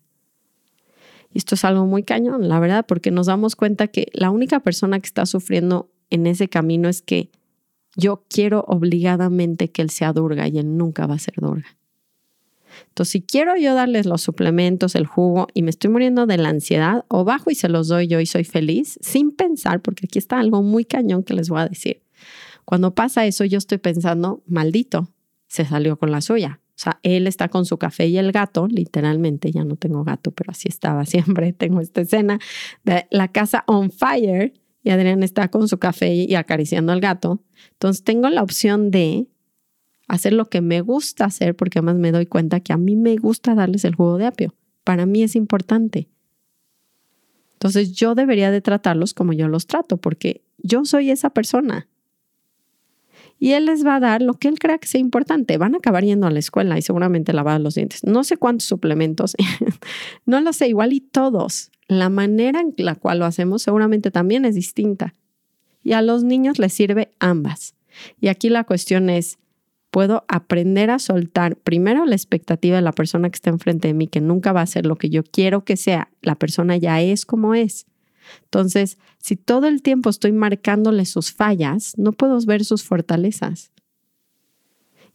Y 1.33 1.37
esto 1.37 1.55
es 1.55 1.65
algo 1.65 1.85
muy 1.85 2.03
cañón, 2.03 2.47
la 2.49 2.59
verdad, 2.59 2.85
porque 2.87 3.11
nos 3.11 3.27
damos 3.27 3.55
cuenta 3.55 3.87
que 3.87 4.07
la 4.13 4.29
única 4.29 4.59
persona 4.59 4.99
que 4.99 5.07
está 5.07 5.25
sufriendo 5.25 5.89
en 6.09 6.25
ese 6.27 6.47
camino 6.47 6.89
es 6.89 7.01
que 7.01 7.31
yo 7.95 8.25
quiero 8.29 8.63
obligadamente 8.67 9.71
que 9.71 9.81
él 9.81 9.89
sea 9.89 10.13
Durga 10.13 10.47
y 10.47 10.57
él 10.57 10.77
nunca 10.77 11.07
va 11.07 11.15
a 11.15 11.19
ser 11.19 11.35
Durga. 11.37 11.77
Entonces, 12.87 13.11
si 13.11 13.21
quiero 13.21 13.55
yo 13.57 13.73
darles 13.75 14.05
los 14.05 14.21
suplementos, 14.21 14.95
el 14.95 15.05
jugo 15.05 15.47
y 15.53 15.61
me 15.61 15.69
estoy 15.69 15.89
muriendo 15.89 16.25
de 16.25 16.37
la 16.37 16.49
ansiedad, 16.49 17.05
o 17.07 17.23
bajo 17.23 17.51
y 17.51 17.55
se 17.55 17.69
los 17.69 17.87
doy 17.87 18.07
yo 18.07 18.19
y 18.19 18.25
soy 18.25 18.43
feliz, 18.43 18.97
sin 19.01 19.31
pensar, 19.31 19.81
porque 19.81 20.05
aquí 20.05 20.19
está 20.19 20.39
algo 20.39 20.63
muy 20.63 20.85
cañón 20.85 21.23
que 21.23 21.33
les 21.33 21.49
voy 21.49 21.61
a 21.61 21.67
decir. 21.67 22.01
Cuando 22.65 22.93
pasa 22.93 23.25
eso, 23.25 23.45
yo 23.45 23.57
estoy 23.57 23.77
pensando, 23.77 24.43
maldito, 24.45 25.09
se 25.47 25.65
salió 25.65 25.97
con 25.97 26.11
la 26.11 26.21
suya. 26.21 26.59
O 26.77 26.79
sea, 26.79 26.99
él 27.01 27.25
está 27.25 27.49
con 27.49 27.65
su 27.65 27.77
café 27.77 28.07
y 28.07 28.17
el 28.17 28.31
gato, 28.31 28.67
literalmente, 28.67 29.51
ya 29.51 29.63
no 29.63 29.77
tengo 29.77 30.03
gato, 30.03 30.31
pero 30.31 30.51
así 30.51 30.67
estaba 30.67 31.05
siempre. 31.07 31.53
Tengo 31.53 31.81
esta 31.81 32.01
escena 32.01 32.39
de 32.83 33.07
la 33.09 33.29
casa 33.29 33.63
on 33.67 33.89
fire 33.89 34.53
y 34.83 34.91
Adrián 34.91 35.23
está 35.23 35.49
con 35.49 35.67
su 35.67 35.79
café 35.79 36.13
y 36.13 36.35
acariciando 36.35 36.91
al 36.91 37.01
gato. 37.01 37.41
Entonces 37.73 38.03
tengo 38.03 38.29
la 38.29 38.43
opción 38.43 38.91
de 38.91 39.27
hacer 40.07 40.33
lo 40.33 40.49
que 40.49 40.61
me 40.61 40.81
gusta 40.81 41.25
hacer, 41.25 41.55
porque 41.55 41.79
además 41.79 41.97
me 41.97 42.11
doy 42.11 42.25
cuenta 42.25 42.59
que 42.59 42.73
a 42.73 42.77
mí 42.77 42.95
me 42.95 43.15
gusta 43.17 43.55
darles 43.55 43.85
el 43.85 43.95
jugo 43.95 44.17
de 44.17 44.25
apio. 44.25 44.55
Para 44.83 45.05
mí 45.05 45.23
es 45.23 45.35
importante. 45.35 46.07
Entonces 47.53 47.91
yo 47.93 48.15
debería 48.15 48.51
de 48.51 48.61
tratarlos 48.61 49.13
como 49.13 49.33
yo 49.33 49.47
los 49.47 49.67
trato, 49.67 49.97
porque 49.97 50.43
yo 50.57 50.85
soy 50.85 51.11
esa 51.11 51.31
persona. 51.31 51.87
Y 53.39 53.51
él 53.51 53.65
les 53.65 53.85
va 53.85 53.95
a 53.95 53.99
dar 53.99 54.21
lo 54.21 54.33
que 54.33 54.47
él 54.47 54.57
crea 54.57 54.79
que 54.79 54.87
sea 54.87 55.01
importante. 55.01 55.57
Van 55.57 55.75
a 55.75 55.77
acabar 55.77 56.03
yendo 56.03 56.25
a 56.25 56.31
la 56.31 56.39
escuela 56.39 56.77
y 56.77 56.81
seguramente 56.81 57.33
lavar 57.33 57.61
los 57.61 57.75
dientes. 57.75 58.03
No 58.03 58.23
sé 58.23 58.37
cuántos 58.37 58.67
suplementos, 58.67 59.35
no 60.25 60.41
lo 60.41 60.53
sé, 60.53 60.67
igual 60.67 60.93
y 60.93 61.01
todos. 61.01 61.71
La 61.87 62.09
manera 62.09 62.61
en 62.61 62.73
la 62.77 62.95
cual 62.95 63.19
lo 63.19 63.25
hacemos 63.25 63.61
seguramente 63.61 64.11
también 64.11 64.45
es 64.45 64.55
distinta. 64.55 65.13
Y 65.83 65.93
a 65.93 66.01
los 66.01 66.23
niños 66.23 66.59
les 66.59 66.73
sirve 66.73 67.13
ambas. 67.19 67.75
Y 68.19 68.27
aquí 68.27 68.49
la 68.49 68.63
cuestión 68.63 69.09
es, 69.09 69.37
puedo 69.97 70.25
aprender 70.27 70.91
a 70.91 70.99
soltar 70.99 71.55
primero 71.55 72.05
la 72.05 72.13
expectativa 72.13 72.75
de 72.75 72.83
la 72.83 72.91
persona 72.91 73.31
que 73.31 73.37
está 73.37 73.49
enfrente 73.49 73.87
de 73.87 73.95
mí, 73.95 74.05
que 74.05 74.21
nunca 74.21 74.53
va 74.53 74.61
a 74.61 74.67
ser 74.67 74.85
lo 74.85 74.95
que 74.95 75.09
yo 75.09 75.23
quiero 75.23 75.65
que 75.65 75.75
sea, 75.75 76.11
la 76.21 76.35
persona 76.35 76.77
ya 76.77 77.01
es 77.01 77.25
como 77.25 77.55
es. 77.55 77.87
Entonces, 78.43 78.99
si 79.17 79.35
todo 79.35 79.65
el 79.65 79.81
tiempo 79.81 80.11
estoy 80.11 80.33
marcándole 80.33 81.03
sus 81.05 81.33
fallas, 81.33 81.95
no 81.97 82.11
puedo 82.11 82.39
ver 82.41 82.63
sus 82.63 82.83
fortalezas. 82.83 83.71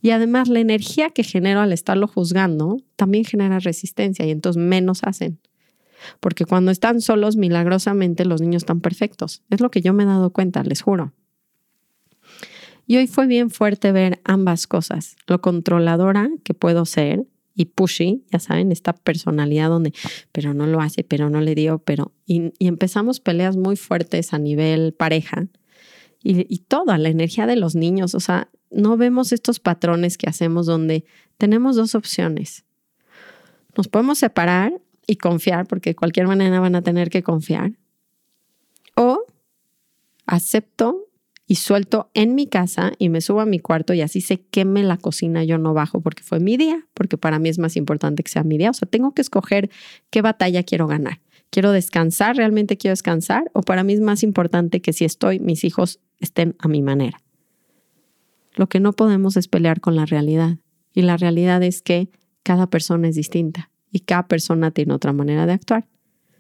Y 0.01 0.11
además 0.11 0.49
la 0.49 0.59
energía 0.59 1.11
que 1.11 1.23
genero 1.23 1.61
al 1.61 1.73
estarlo 1.73 2.09
juzgando 2.09 2.79
también 2.97 3.25
genera 3.25 3.61
resistencia 3.61 4.27
y 4.27 4.33
entonces 4.33 4.61
menos 4.61 5.05
hacen. 5.05 5.39
Porque 6.19 6.45
cuando 6.45 6.73
están 6.73 7.01
solos, 7.01 7.37
milagrosamente 7.37 8.25
los 8.25 8.41
niños 8.41 8.65
están 8.65 8.81
perfectos. 8.81 9.45
Es 9.49 9.61
lo 9.61 9.71
que 9.71 9.81
yo 9.81 9.93
me 9.93 10.03
he 10.03 10.07
dado 10.07 10.31
cuenta, 10.31 10.65
les 10.65 10.83
juro. 10.83 11.13
Y 12.93 12.99
hoy 12.99 13.07
fue 13.07 13.27
bien 13.27 13.49
fuerte 13.49 13.91
ver 13.91 14.21
ambas 14.23 14.67
cosas, 14.67 15.17
lo 15.27 15.41
controladora 15.41 16.29
que 16.45 16.53
puedo 16.53 16.85
ser 16.85 17.25
y 17.55 17.65
pushy, 17.65 18.23
ya 18.31 18.39
saben, 18.39 18.71
esta 18.71 18.93
personalidad 18.93 19.71
donde, 19.71 19.95
pero 20.31 20.53
no 20.53 20.67
lo 20.67 20.79
hace, 20.79 21.03
pero 21.03 21.31
no 21.31 21.41
le 21.41 21.55
dio, 21.55 21.79
pero... 21.79 22.13
Y, 22.27 22.53
empezamos 22.59 23.19
peleas 23.19 23.57
muy 23.57 23.77
fuertes 23.77 24.35
a 24.35 24.39
nivel 24.39 24.93
pareja 24.93 25.47
y, 26.23 26.45
y 26.55 26.59
toda 26.59 26.99
la 26.99 27.09
energía 27.09 27.47
de 27.47 27.57
los 27.57 27.75
niños, 27.75 28.15
o 28.15 28.21
sea, 28.21 28.51
no 28.71 28.99
vemos 28.99 29.33
estos 29.33 29.59
patrones 29.59 30.19
que 30.19 30.29
hacemos 30.29 30.67
donde 30.67 31.07
tenemos 31.39 31.77
dos 31.77 31.95
opciones. 31.95 32.67
Nos 33.75 33.89
podemos 33.89 34.19
separar 34.19 34.83
y 35.07 35.17
confiar, 35.17 35.67
porque 35.67 35.91
de 35.91 35.97
cualquier 35.97 36.27
manera 36.27 36.61
van 36.61 36.75
a 36.75 36.83
tener 36.83 37.09
que 37.09 37.23
confiar. 37.23 37.73
O 38.97 39.25
acepto 40.27 41.02
y 41.53 41.57
suelto 41.57 42.09
en 42.15 42.35
mi 42.35 42.47
casa 42.47 42.95
y 42.97 43.11
me 43.11 43.21
subo 43.21 43.43
a 43.43 43.45
mi 43.45 43.59
cuarto 43.59 43.93
y 43.93 44.01
así 44.01 44.23
se 44.23 44.41
queme 44.41 44.83
la 44.83 44.97
cocina, 44.97 45.45
yo 45.45 45.59
no 45.59 45.75
bajo 45.75 46.01
porque 46.01 46.23
fue 46.23 46.41
mi 46.41 46.57
día, 46.57 46.87
porque 46.95 47.19
para 47.19 47.39
mí 47.39 47.51
es 47.51 47.59
más 47.59 47.77
importante 47.77 48.23
que 48.23 48.31
sea 48.31 48.43
mi 48.43 48.57
día. 48.57 48.71
O 48.71 48.73
sea, 48.73 48.89
tengo 48.89 49.13
que 49.13 49.21
escoger 49.21 49.69
qué 50.09 50.23
batalla 50.23 50.63
quiero 50.63 50.87
ganar. 50.87 51.21
¿Quiero 51.51 51.71
descansar? 51.71 52.37
¿Realmente 52.37 52.79
quiero 52.79 52.93
descansar? 52.93 53.51
¿O 53.53 53.61
para 53.61 53.85
mí 53.85 53.93
es 53.93 54.01
más 54.01 54.23
importante 54.23 54.81
que 54.81 54.95
si 54.95 55.05
estoy, 55.05 55.41
mis 55.41 55.63
hijos 55.65 56.01
estén 56.21 56.57
a 56.59 56.69
mi 56.69 56.81
manera? 56.81 57.21
Lo 58.55 58.71
que 58.71 58.81
no 58.81 58.95
podemos 58.95 59.37
es 59.37 59.47
pelear 59.47 59.83
con 59.83 59.95
la 59.95 60.07
realidad. 60.07 60.57
Y 60.95 61.03
la 61.03 61.19
realidad 61.19 61.63
es 61.63 61.83
que 61.83 62.09
cada 62.45 62.71
persona 62.71 63.09
es 63.09 63.15
distinta 63.15 63.71
y 63.91 64.01
cada 64.01 64.27
persona 64.27 64.71
tiene 64.71 64.95
otra 64.95 65.13
manera 65.13 65.45
de 65.45 65.53
actuar. 65.53 65.87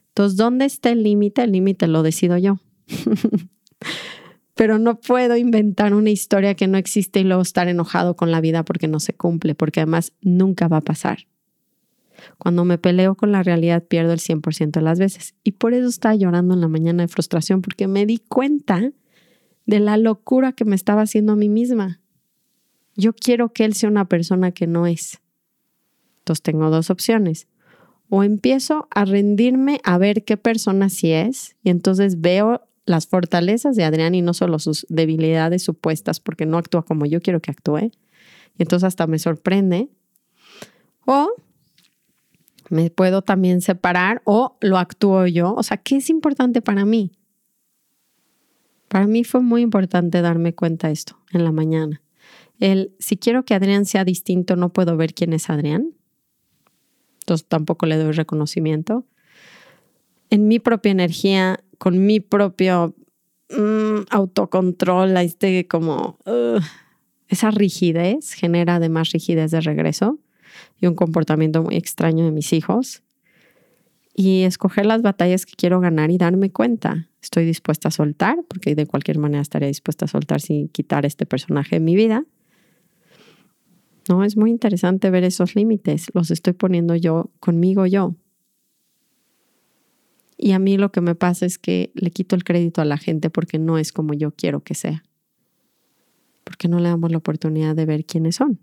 Entonces, 0.08 0.38
¿dónde 0.38 0.64
está 0.64 0.88
el 0.88 1.02
límite? 1.02 1.42
El 1.42 1.52
límite 1.52 1.86
lo 1.86 2.02
decido 2.02 2.38
yo. 2.38 2.60
pero 4.54 4.78
no 4.78 5.00
puedo 5.00 5.36
inventar 5.36 5.94
una 5.94 6.10
historia 6.10 6.54
que 6.54 6.66
no 6.66 6.78
existe 6.78 7.20
y 7.20 7.24
luego 7.24 7.42
estar 7.42 7.68
enojado 7.68 8.16
con 8.16 8.30
la 8.30 8.40
vida 8.40 8.64
porque 8.64 8.88
no 8.88 9.00
se 9.00 9.14
cumple, 9.14 9.54
porque 9.54 9.80
además 9.80 10.12
nunca 10.20 10.68
va 10.68 10.78
a 10.78 10.82
pasar. 10.82 11.26
Cuando 12.38 12.64
me 12.64 12.78
peleo 12.78 13.14
con 13.14 13.32
la 13.32 13.42
realidad 13.42 13.84
pierdo 13.84 14.12
el 14.12 14.20
100% 14.20 14.72
de 14.72 14.82
las 14.82 14.98
veces. 14.98 15.34
Y 15.42 15.52
por 15.52 15.74
eso 15.74 15.88
estaba 15.88 16.14
llorando 16.14 16.54
en 16.54 16.60
la 16.60 16.68
mañana 16.68 17.02
de 17.02 17.08
frustración, 17.08 17.62
porque 17.62 17.88
me 17.88 18.06
di 18.06 18.18
cuenta 18.18 18.92
de 19.66 19.80
la 19.80 19.96
locura 19.96 20.52
que 20.52 20.64
me 20.64 20.76
estaba 20.76 21.02
haciendo 21.02 21.32
a 21.32 21.36
mí 21.36 21.48
misma. 21.48 22.00
Yo 22.94 23.14
quiero 23.14 23.52
que 23.52 23.64
él 23.64 23.74
sea 23.74 23.88
una 23.88 24.06
persona 24.06 24.52
que 24.52 24.66
no 24.66 24.86
es. 24.86 25.20
Entonces 26.18 26.42
tengo 26.42 26.70
dos 26.70 26.90
opciones. 26.90 27.48
O 28.08 28.22
empiezo 28.22 28.86
a 28.90 29.06
rendirme 29.06 29.80
a 29.82 29.96
ver 29.96 30.24
qué 30.24 30.36
persona 30.36 30.90
sí 30.90 31.12
es, 31.12 31.56
y 31.62 31.70
entonces 31.70 32.20
veo 32.20 32.68
las 32.84 33.06
fortalezas 33.06 33.76
de 33.76 33.84
Adrián 33.84 34.14
y 34.14 34.22
no 34.22 34.34
solo 34.34 34.58
sus 34.58 34.86
debilidades 34.88 35.62
supuestas 35.62 36.20
porque 36.20 36.46
no 36.46 36.58
actúa 36.58 36.84
como 36.84 37.06
yo 37.06 37.20
quiero 37.20 37.40
que 37.40 37.50
actúe. 37.50 37.90
Y 38.58 38.62
entonces 38.62 38.84
hasta 38.84 39.06
me 39.06 39.18
sorprende. 39.18 39.88
O 41.06 41.30
me 42.70 42.90
puedo 42.90 43.22
también 43.22 43.60
separar 43.60 44.22
o 44.24 44.56
lo 44.60 44.78
actúo 44.78 45.26
yo. 45.26 45.54
O 45.54 45.62
sea, 45.62 45.76
¿qué 45.76 45.96
es 45.96 46.10
importante 46.10 46.62
para 46.62 46.84
mí? 46.84 47.12
Para 48.88 49.06
mí 49.06 49.24
fue 49.24 49.40
muy 49.40 49.62
importante 49.62 50.20
darme 50.20 50.54
cuenta 50.54 50.88
de 50.88 50.94
esto 50.94 51.18
en 51.32 51.44
la 51.44 51.52
mañana. 51.52 52.02
El, 52.58 52.94
si 52.98 53.16
quiero 53.16 53.44
que 53.44 53.54
Adrián 53.54 53.86
sea 53.86 54.04
distinto, 54.04 54.54
no 54.56 54.72
puedo 54.72 54.96
ver 54.96 55.14
quién 55.14 55.32
es 55.32 55.50
Adrián. 55.50 55.94
Entonces 57.20 57.46
tampoco 57.46 57.86
le 57.86 57.96
doy 57.96 58.12
reconocimiento. 58.12 59.06
En 60.32 60.48
mi 60.48 60.58
propia 60.58 60.92
energía 60.92 61.62
con 61.76 62.06
mi 62.06 62.18
propio 62.18 62.94
mm, 63.50 64.04
autocontrol, 64.08 65.14
este 65.18 65.68
como 65.68 66.16
esa 67.28 67.50
rigidez 67.50 68.32
genera 68.32 68.76
además 68.76 69.10
rigidez 69.12 69.50
de 69.50 69.60
regreso 69.60 70.18
y 70.80 70.86
un 70.86 70.94
comportamiento 70.94 71.62
muy 71.62 71.76
extraño 71.76 72.24
de 72.24 72.30
mis 72.30 72.54
hijos. 72.54 73.02
Y 74.14 74.44
escoger 74.44 74.86
las 74.86 75.02
batallas 75.02 75.44
que 75.44 75.52
quiero 75.54 75.80
ganar 75.80 76.10
y 76.10 76.16
darme 76.16 76.50
cuenta. 76.50 77.10
Estoy 77.20 77.44
dispuesta 77.44 77.88
a 77.88 77.90
soltar, 77.90 78.38
porque 78.48 78.74
de 78.74 78.86
cualquier 78.86 79.18
manera 79.18 79.42
estaría 79.42 79.68
dispuesta 79.68 80.06
a 80.06 80.08
soltar 80.08 80.40
sin 80.40 80.68
quitar 80.68 81.04
este 81.04 81.26
personaje 81.26 81.76
de 81.76 81.80
mi 81.80 81.94
vida. 81.94 82.24
No, 84.08 84.24
es 84.24 84.38
muy 84.38 84.50
interesante 84.50 85.10
ver 85.10 85.24
esos 85.24 85.54
límites. 85.56 86.06
Los 86.14 86.30
estoy 86.30 86.54
poniendo 86.54 86.96
yo 86.96 87.30
conmigo 87.38 87.84
yo. 87.84 88.16
Y 90.44 90.50
a 90.50 90.58
mí 90.58 90.76
lo 90.76 90.90
que 90.90 91.00
me 91.00 91.14
pasa 91.14 91.46
es 91.46 91.56
que 91.56 91.92
le 91.94 92.10
quito 92.10 92.34
el 92.34 92.42
crédito 92.42 92.80
a 92.80 92.84
la 92.84 92.98
gente 92.98 93.30
porque 93.30 93.60
no 93.60 93.78
es 93.78 93.92
como 93.92 94.12
yo 94.12 94.32
quiero 94.32 94.58
que 94.58 94.74
sea. 94.74 95.04
Porque 96.42 96.66
no 96.66 96.80
le 96.80 96.88
damos 96.88 97.12
la 97.12 97.18
oportunidad 97.18 97.76
de 97.76 97.86
ver 97.86 98.04
quiénes 98.04 98.34
son. 98.34 98.58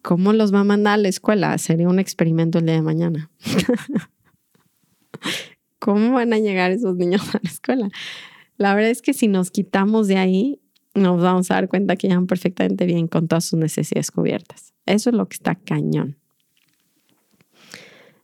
¿Cómo 0.00 0.32
los 0.32 0.52
va 0.52 0.60
a 0.60 0.64
mandar 0.64 0.94
a 0.94 0.96
la 0.96 1.08
escuela? 1.08 1.58
Sería 1.58 1.90
un 1.90 1.98
experimento 1.98 2.58
el 2.58 2.64
día 2.64 2.76
de 2.76 2.80
mañana. 2.80 3.30
¿Cómo 5.78 6.12
van 6.12 6.32
a 6.32 6.38
llegar 6.38 6.70
esos 6.70 6.96
niños 6.96 7.28
a 7.34 7.40
la 7.42 7.50
escuela? 7.50 7.90
La 8.56 8.74
verdad 8.74 8.92
es 8.92 9.02
que 9.02 9.12
si 9.12 9.28
nos 9.28 9.50
quitamos 9.50 10.08
de 10.08 10.16
ahí, 10.16 10.58
nos 10.94 11.20
vamos 11.20 11.50
a 11.50 11.56
dar 11.56 11.68
cuenta 11.68 11.96
que 11.96 12.08
llegan 12.08 12.26
perfectamente 12.26 12.86
bien 12.86 13.08
con 13.08 13.28
todas 13.28 13.44
sus 13.44 13.58
necesidades 13.58 14.10
cubiertas. 14.10 14.72
Eso 14.86 15.10
es 15.10 15.16
lo 15.16 15.28
que 15.28 15.34
está 15.34 15.54
cañón. 15.54 16.16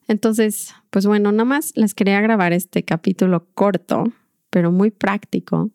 Entonces, 0.07 0.75
pues 0.91 1.07
bueno, 1.07 1.33
nada 1.33 1.45
más 1.45 1.73
les 1.77 1.95
quería 1.95 2.21
grabar 2.21 2.53
este 2.53 2.83
capítulo 2.83 3.47
corto, 3.55 4.13
pero 4.51 4.73
muy 4.73 4.91
práctico, 4.91 5.71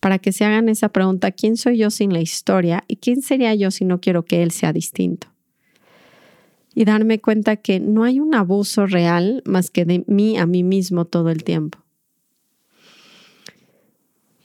para 0.00 0.18
que 0.18 0.32
se 0.32 0.44
hagan 0.44 0.68
esa 0.68 0.90
pregunta, 0.90 1.32
¿quién 1.32 1.56
soy 1.56 1.78
yo 1.78 1.90
sin 1.90 2.12
la 2.12 2.20
historia? 2.20 2.84
¿Y 2.86 2.96
quién 2.96 3.20
sería 3.20 3.54
yo 3.54 3.70
si 3.70 3.84
no 3.84 4.00
quiero 4.00 4.24
que 4.24 4.42
él 4.42 4.52
sea 4.52 4.72
distinto? 4.72 5.28
Y 6.74 6.84
darme 6.84 7.20
cuenta 7.20 7.56
que 7.56 7.80
no 7.80 8.04
hay 8.04 8.20
un 8.20 8.34
abuso 8.34 8.86
real 8.86 9.42
más 9.44 9.70
que 9.70 9.84
de 9.84 10.04
mí 10.06 10.38
a 10.38 10.46
mí 10.46 10.62
mismo 10.62 11.04
todo 11.04 11.30
el 11.30 11.42
tiempo. 11.42 11.78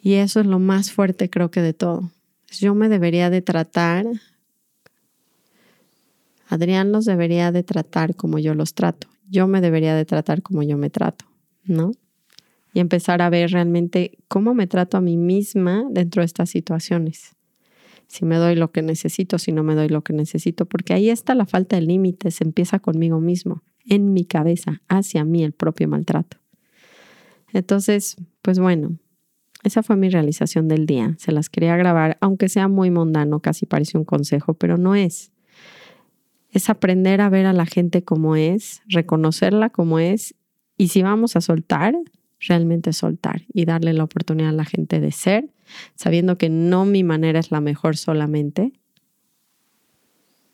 Y 0.02 0.14
eso 0.16 0.40
es 0.40 0.48
lo 0.48 0.58
más 0.58 0.92
fuerte 0.92 1.30
creo 1.30 1.52
que 1.52 1.62
de 1.62 1.74
todo. 1.74 2.12
Yo 2.50 2.74
me 2.74 2.90
debería 2.90 3.30
de 3.30 3.42
tratar 3.42 4.06
Adrián 6.54 6.92
los 6.92 7.06
debería 7.06 7.52
de 7.52 7.64
tratar 7.64 8.16
como 8.16 8.38
yo 8.38 8.54
los 8.54 8.76
trato. 8.76 9.08
Yo 9.34 9.48
me 9.48 9.62
debería 9.62 9.96
de 9.96 10.06
tratar 10.06 10.44
como 10.44 10.62
yo 10.62 10.78
me 10.78 10.92
trato, 10.92 11.26
¿no? 11.64 11.90
Y 12.72 12.80
empezar 12.80 13.24
a 13.24 13.32
ver 13.32 13.50
realmente 13.50 14.20
cómo 14.28 14.54
me 14.54 14.68
trato 14.68 14.96
a 14.96 15.02
mí 15.02 15.18
misma 15.18 15.86
dentro 15.90 16.22
de 16.22 16.28
estas 16.28 16.52
situaciones. 16.52 17.36
Si 18.06 18.26
me 18.26 18.36
doy 18.36 18.54
lo 18.54 18.72
que 18.72 18.84
necesito, 18.84 19.40
si 19.40 19.52
no 19.52 19.64
me 19.64 19.74
doy 19.74 19.90
lo 19.90 20.04
que 20.04 20.14
necesito, 20.14 20.68
porque 20.68 20.94
ahí 20.94 21.10
está 21.10 21.34
la 21.34 21.48
falta 21.48 21.78
de 21.78 21.82
límites, 21.82 22.42
empieza 22.42 22.78
conmigo 22.78 23.20
mismo, 23.20 23.64
en 23.88 24.14
mi 24.14 24.24
cabeza, 24.24 24.84
hacia 24.88 25.26
mí 25.26 25.44
el 25.44 25.54
propio 25.54 25.88
maltrato. 25.88 26.38
Entonces, 27.54 28.18
pues 28.44 28.60
bueno, 28.60 29.00
esa 29.64 29.82
fue 29.82 29.96
mi 29.96 30.10
realización 30.10 30.68
del 30.68 30.86
día. 30.86 31.16
Se 31.18 31.32
las 31.32 31.50
quería 31.50 31.76
grabar, 31.76 32.20
aunque 32.22 32.50
sea 32.50 32.68
muy 32.68 32.92
mundano, 32.92 33.40
casi 33.40 33.66
parece 33.66 33.98
un 33.98 34.06
consejo, 34.06 34.54
pero 34.54 34.78
no 34.78 34.94
es. 34.94 35.33
Es 36.54 36.70
aprender 36.70 37.20
a 37.20 37.30
ver 37.30 37.46
a 37.46 37.54
la 37.54 37.66
gente 37.66 38.04
como 38.04 38.36
es, 38.36 38.82
reconocerla 38.88 39.70
como 39.70 40.00
es 40.00 40.36
y 40.78 40.88
si 40.88 41.02
vamos 41.02 41.36
a 41.36 41.42
soltar, 41.42 41.96
realmente 42.40 42.94
soltar 42.94 43.44
y 43.54 43.66
darle 43.66 43.94
la 43.94 44.04
oportunidad 44.04 44.50
a 44.50 44.54
la 44.54 44.66
gente 44.66 45.00
de 45.00 45.12
ser, 45.12 45.50
sabiendo 45.96 46.38
que 46.38 46.50
no 46.50 46.86
mi 46.86 47.04
manera 47.04 47.40
es 47.40 47.52
la 47.52 47.60
mejor 47.60 47.98
solamente 47.98 48.72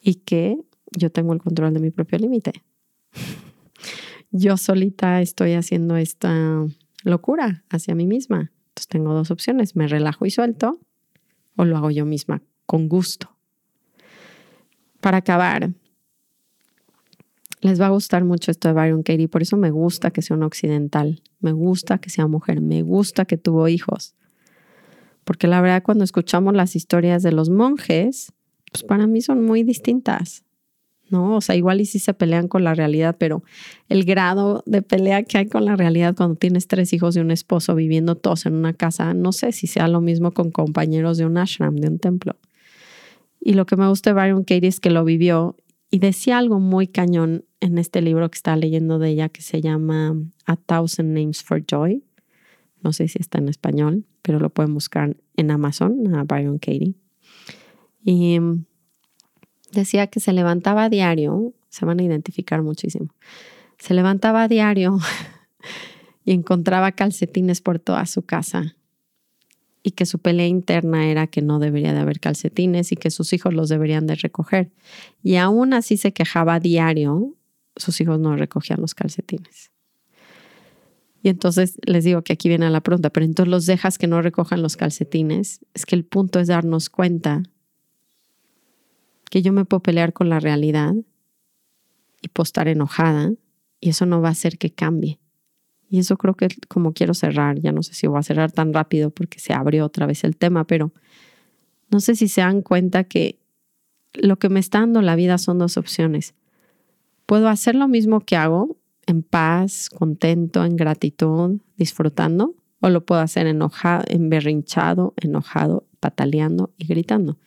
y 0.01 0.15
que 0.15 0.57
yo 0.97 1.11
tengo 1.11 1.33
el 1.33 1.39
control 1.39 1.73
de 1.73 1.79
mi 1.79 1.91
propio 1.91 2.17
límite. 2.17 2.53
Yo 4.31 4.57
solita 4.57 5.21
estoy 5.21 5.53
haciendo 5.53 5.97
esta 5.97 6.63
locura 7.03 7.63
hacia 7.69 7.95
mí 7.95 8.05
misma 8.05 8.51
tengo 8.87 9.13
dos 9.13 9.31
opciones, 9.31 9.75
me 9.75 9.87
relajo 9.87 10.25
y 10.25 10.31
suelto 10.31 10.79
o 11.55 11.65
lo 11.65 11.77
hago 11.77 11.91
yo 11.91 12.05
misma 12.05 12.41
con 12.65 12.87
gusto. 12.87 13.35
Para 15.01 15.17
acabar, 15.17 15.71
les 17.61 17.79
va 17.79 17.87
a 17.87 17.89
gustar 17.89 18.23
mucho 18.23 18.51
esto 18.51 18.69
de 18.69 18.73
Byron 18.73 19.03
Katie, 19.03 19.27
por 19.27 19.41
eso 19.41 19.57
me 19.57 19.71
gusta 19.71 20.11
que 20.11 20.21
sea 20.21 20.37
un 20.37 20.43
occidental, 20.43 21.21
me 21.39 21.51
gusta 21.51 21.97
que 21.97 22.09
sea 22.09 22.27
mujer, 22.27 22.61
me 22.61 22.81
gusta 22.83 23.25
que 23.25 23.37
tuvo 23.37 23.67
hijos. 23.67 24.15
Porque 25.23 25.47
la 25.47 25.61
verdad 25.61 25.83
cuando 25.83 26.03
escuchamos 26.03 26.53
las 26.53 26.75
historias 26.75 27.21
de 27.21 27.31
los 27.31 27.49
monjes, 27.49 28.33
pues 28.71 28.83
para 28.83 29.07
mí 29.07 29.21
son 29.21 29.43
muy 29.43 29.63
distintas. 29.63 30.43
¿no? 31.11 31.35
O 31.35 31.41
sea, 31.41 31.55
igual 31.55 31.81
y 31.81 31.85
si 31.85 31.99
se 31.99 32.13
pelean 32.13 32.47
con 32.47 32.63
la 32.63 32.75
realidad, 32.75 33.15
pero 33.19 33.43
el 33.87 34.05
grado 34.05 34.63
de 34.65 34.81
pelea 34.81 35.23
que 35.23 35.39
hay 35.39 35.47
con 35.47 35.65
la 35.65 35.75
realidad 35.75 36.15
cuando 36.15 36.35
tienes 36.35 36.67
tres 36.67 36.93
hijos 36.93 37.15
y 37.15 37.19
un 37.19 37.31
esposo 37.31 37.75
viviendo 37.75 38.15
todos 38.15 38.45
en 38.45 38.53
una 38.53 38.73
casa, 38.73 39.13
no 39.13 39.31
sé 39.31 39.51
si 39.51 39.67
sea 39.67 39.87
lo 39.87 40.01
mismo 40.01 40.31
con 40.31 40.51
compañeros 40.51 41.17
de 41.17 41.25
un 41.25 41.37
ashram, 41.37 41.75
de 41.75 41.87
un 41.87 41.99
templo. 41.99 42.35
Y 43.41 43.53
lo 43.53 43.65
que 43.65 43.75
me 43.75 43.87
gusta 43.87 44.11
de 44.11 44.21
Byron 44.21 44.43
Katie 44.43 44.67
es 44.67 44.79
que 44.79 44.89
lo 44.89 45.03
vivió 45.03 45.55
y 45.89 45.99
decía 45.99 46.37
algo 46.37 46.59
muy 46.59 46.87
cañón 46.87 47.45
en 47.61 47.77
este 47.77 48.01
libro 48.01 48.29
que 48.29 48.37
está 48.37 48.55
leyendo 48.55 48.99
de 48.99 49.09
ella 49.09 49.29
que 49.29 49.41
se 49.41 49.61
llama 49.61 50.15
A 50.45 50.55
Thousand 50.55 51.13
Names 51.13 51.43
for 51.43 51.63
Joy. 51.65 52.03
No 52.81 52.93
sé 52.93 53.07
si 53.07 53.17
está 53.19 53.39
en 53.39 53.49
español, 53.49 54.05
pero 54.21 54.39
lo 54.39 54.49
pueden 54.49 54.73
buscar 54.73 55.17
en 55.35 55.51
Amazon, 55.51 56.15
a 56.15 56.23
Byron 56.23 56.59
Katie. 56.59 56.93
Y 58.03 58.39
decía 59.71 60.07
que 60.07 60.19
se 60.19 60.33
levantaba 60.33 60.85
a 60.85 60.89
diario, 60.89 61.53
se 61.69 61.85
van 61.85 61.99
a 61.99 62.03
identificar 62.03 62.61
muchísimo, 62.61 63.09
se 63.77 63.93
levantaba 63.93 64.43
a 64.43 64.47
diario 64.47 64.97
y 66.25 66.31
encontraba 66.31 66.93
calcetines 66.93 67.61
por 67.61 67.79
toda 67.79 68.05
su 68.05 68.21
casa 68.21 68.75
y 69.83 69.91
que 69.91 70.05
su 70.05 70.19
pelea 70.19 70.47
interna 70.47 71.09
era 71.09 71.27
que 71.27 71.41
no 71.41 71.59
debería 71.59 71.93
de 71.93 71.99
haber 71.99 72.19
calcetines 72.19 72.91
y 72.91 72.95
que 72.95 73.11
sus 73.11 73.33
hijos 73.33 73.53
los 73.53 73.69
deberían 73.69 74.07
de 74.07 74.15
recoger. 74.15 74.71
Y 75.23 75.35
aún 75.35 75.73
así 75.73 75.97
se 75.97 76.11
quejaba 76.11 76.59
diario, 76.59 77.35
sus 77.79 77.99
hijos 78.01 78.19
no 78.19 78.35
recogían 78.35 78.81
los 78.81 78.93
calcetines. 78.93 79.71
Y 81.21 81.29
entonces 81.29 81.77
les 81.85 82.03
digo 82.03 82.21
que 82.21 82.33
aquí 82.33 82.47
viene 82.47 82.69
la 82.69 82.81
pregunta, 82.81 83.09
pero 83.09 83.25
entonces 83.25 83.51
los 83.51 83.65
dejas 83.65 83.97
que 83.97 84.07
no 84.07 84.21
recojan 84.21 84.61
los 84.61 84.77
calcetines. 84.77 85.59
Es 85.73 85.85
que 85.85 85.95
el 85.95 86.05
punto 86.05 86.39
es 86.39 86.47
darnos 86.47 86.89
cuenta 86.89 87.43
que 89.29 89.41
yo 89.41 89.51
me 89.51 89.65
puedo 89.65 89.81
pelear 89.81 90.13
con 90.13 90.29
la 90.29 90.39
realidad 90.39 90.93
y 92.21 92.27
postar 92.29 92.67
enojada 92.67 93.31
y 93.79 93.89
eso 93.89 94.05
no 94.05 94.21
va 94.21 94.29
a 94.29 94.31
hacer 94.31 94.57
que 94.57 94.71
cambie. 94.71 95.19
Y 95.89 95.99
eso 95.99 96.17
creo 96.17 96.35
que 96.35 96.47
como 96.67 96.93
quiero 96.93 97.13
cerrar, 97.13 97.59
ya 97.59 97.71
no 97.71 97.83
sé 97.83 97.93
si 97.93 98.07
voy 98.07 98.19
a 98.19 98.23
cerrar 98.23 98.51
tan 98.51 98.73
rápido 98.73 99.09
porque 99.09 99.39
se 99.39 99.53
abrió 99.53 99.85
otra 99.85 100.05
vez 100.05 100.23
el 100.23 100.37
tema, 100.37 100.65
pero 100.65 100.93
no 101.89 101.99
sé 101.99 102.15
si 102.15 102.27
se 102.27 102.41
dan 102.41 102.61
cuenta 102.61 103.03
que 103.03 103.39
lo 104.13 104.37
que 104.37 104.49
me 104.49 104.59
está 104.59 104.79
dando 104.79 105.01
la 105.01 105.15
vida 105.15 105.37
son 105.37 105.57
dos 105.57 105.77
opciones. 105.77 106.35
Puedo 107.29 107.47
hacer 107.47 107.75
lo 107.75 107.87
mismo 107.87 108.19
que 108.19 108.35
hago, 108.35 108.77
en 109.05 109.23
paz, 109.23 109.89
contento, 109.89 110.65
en 110.65 110.75
gratitud, 110.75 111.61
disfrutando, 111.77 112.55
o 112.81 112.89
lo 112.89 113.05
puedo 113.05 113.21
hacer 113.21 113.47
enojado, 113.47 114.03
emberrinchado, 114.07 115.13
enojado, 115.17 115.87
pataleando 115.99 116.73
y 116.77 116.87
gritando 116.87 117.37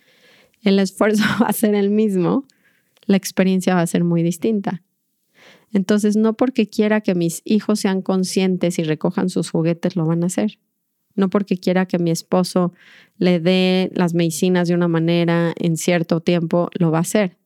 el 0.63 0.79
esfuerzo 0.79 1.25
va 1.43 1.47
a 1.47 1.53
ser 1.53 1.75
el 1.75 1.91
mismo, 1.91 2.47
la 3.07 3.17
experiencia 3.17 3.75
va 3.75 3.83
a 3.83 3.87
ser 3.87 4.05
muy 4.05 4.23
distinta. 4.23 4.83
Entonces, 5.73 6.17
no 6.17 6.35
porque 6.35 6.69
quiera 6.69 7.01
que 7.01 7.15
mis 7.15 7.43
hijos 7.45 7.81
sean 7.81 8.03
conscientes 8.03 8.79
y 8.79 8.85
recojan 8.85 9.31
sus 9.31 9.51
juguetes, 9.51 9.97
lo 9.97 10.07
van 10.07 10.23
a 10.23 10.27
hacer. 10.27 10.59
No 11.15 11.31
porque 11.31 11.57
quiera 11.57 11.87
que 11.87 11.99
mi 11.99 12.11
esposo 12.11 12.73
le 13.19 13.41
dé 13.41 13.91
las 13.95 14.15
medicinas 14.15 14.69
de 14.69 14.75
una 14.75 14.89
manera 14.89 15.53
en 15.57 15.77
cierto 15.77 16.21
tiempo, 16.21 16.69
lo 16.79 16.91
va 16.91 16.99
a 16.99 17.03
hacer. 17.03 17.39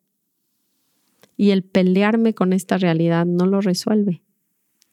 Y 1.37 1.51
el 1.51 1.63
pelearme 1.63 2.35
con 2.35 2.53
esta 2.53 2.79
realidad 2.79 3.27
no 3.27 3.47
lo 3.47 3.61
resuelve. 3.61 4.23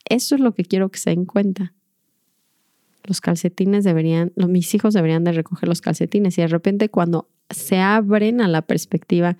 Eso 0.06 0.36
es 0.36 0.41
lo 0.41 0.53
que 0.53 0.65
quiero 0.65 0.89
que 0.89 0.99
se 0.99 1.12
den 1.12 1.25
cuenta. 1.25 1.73
Los 3.03 3.21
calcetines 3.21 3.84
deberían, 3.84 4.32
mis 4.36 4.73
hijos 4.75 4.93
deberían 4.93 5.23
de 5.23 5.34
recoger 5.34 5.67
los 5.67 5.82
calcetines 5.82 6.38
y 6.38 6.41
de 6.41 6.47
repente 6.47 6.89
cuando 6.89 7.29
se 7.49 7.79
abren 7.79 8.41
a 8.41 8.47
la 8.47 8.62
perspectiva, 8.62 9.38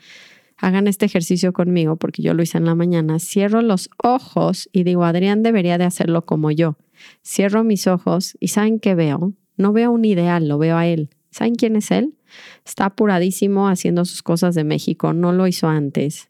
hagan 0.58 0.88
este 0.88 1.06
ejercicio 1.06 1.54
conmigo 1.54 1.96
porque 1.96 2.22
yo 2.22 2.34
lo 2.34 2.44
hice 2.44 2.58
en 2.58 2.66
la 2.66 2.76
mañana, 2.76 3.20
cierro 3.20 3.62
los 3.62 3.90
ojos 4.02 4.70
y 4.72 4.84
digo, 4.84 5.06
Adrián 5.06 5.44
debería 5.44 5.78
de 5.78 5.86
hacerlo 5.86 6.26
como 6.26 6.52
yo. 6.52 6.78
Cierro 7.26 7.64
mis 7.64 7.88
ojos 7.88 8.38
y 8.40 8.50
¿saben 8.50 8.80
qué 8.80 8.96
veo? 8.96 9.34
No 9.58 9.74
veo 9.74 9.92
un 9.92 10.06
ideal, 10.06 10.48
lo 10.48 10.58
veo 10.58 10.78
a 10.78 10.88
él. 10.88 11.10
¿Saben 11.32 11.56
quién 11.56 11.76
es 11.76 11.90
él? 11.92 12.16
Está 12.66 12.86
apuradísimo 12.86 13.68
haciendo 13.68 14.06
sus 14.06 14.24
cosas 14.24 14.56
de 14.56 14.64
México, 14.64 15.14
no 15.14 15.32
lo 15.32 15.48
hizo 15.48 15.68
antes. 15.68 16.30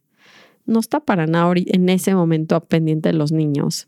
No 0.66 0.80
está 0.80 1.00
para 1.00 1.28
nada 1.28 1.54
en 1.56 1.90
ese 1.90 2.16
momento 2.16 2.60
pendiente 2.62 3.10
de 3.10 3.14
los 3.14 3.32
niños. 3.32 3.88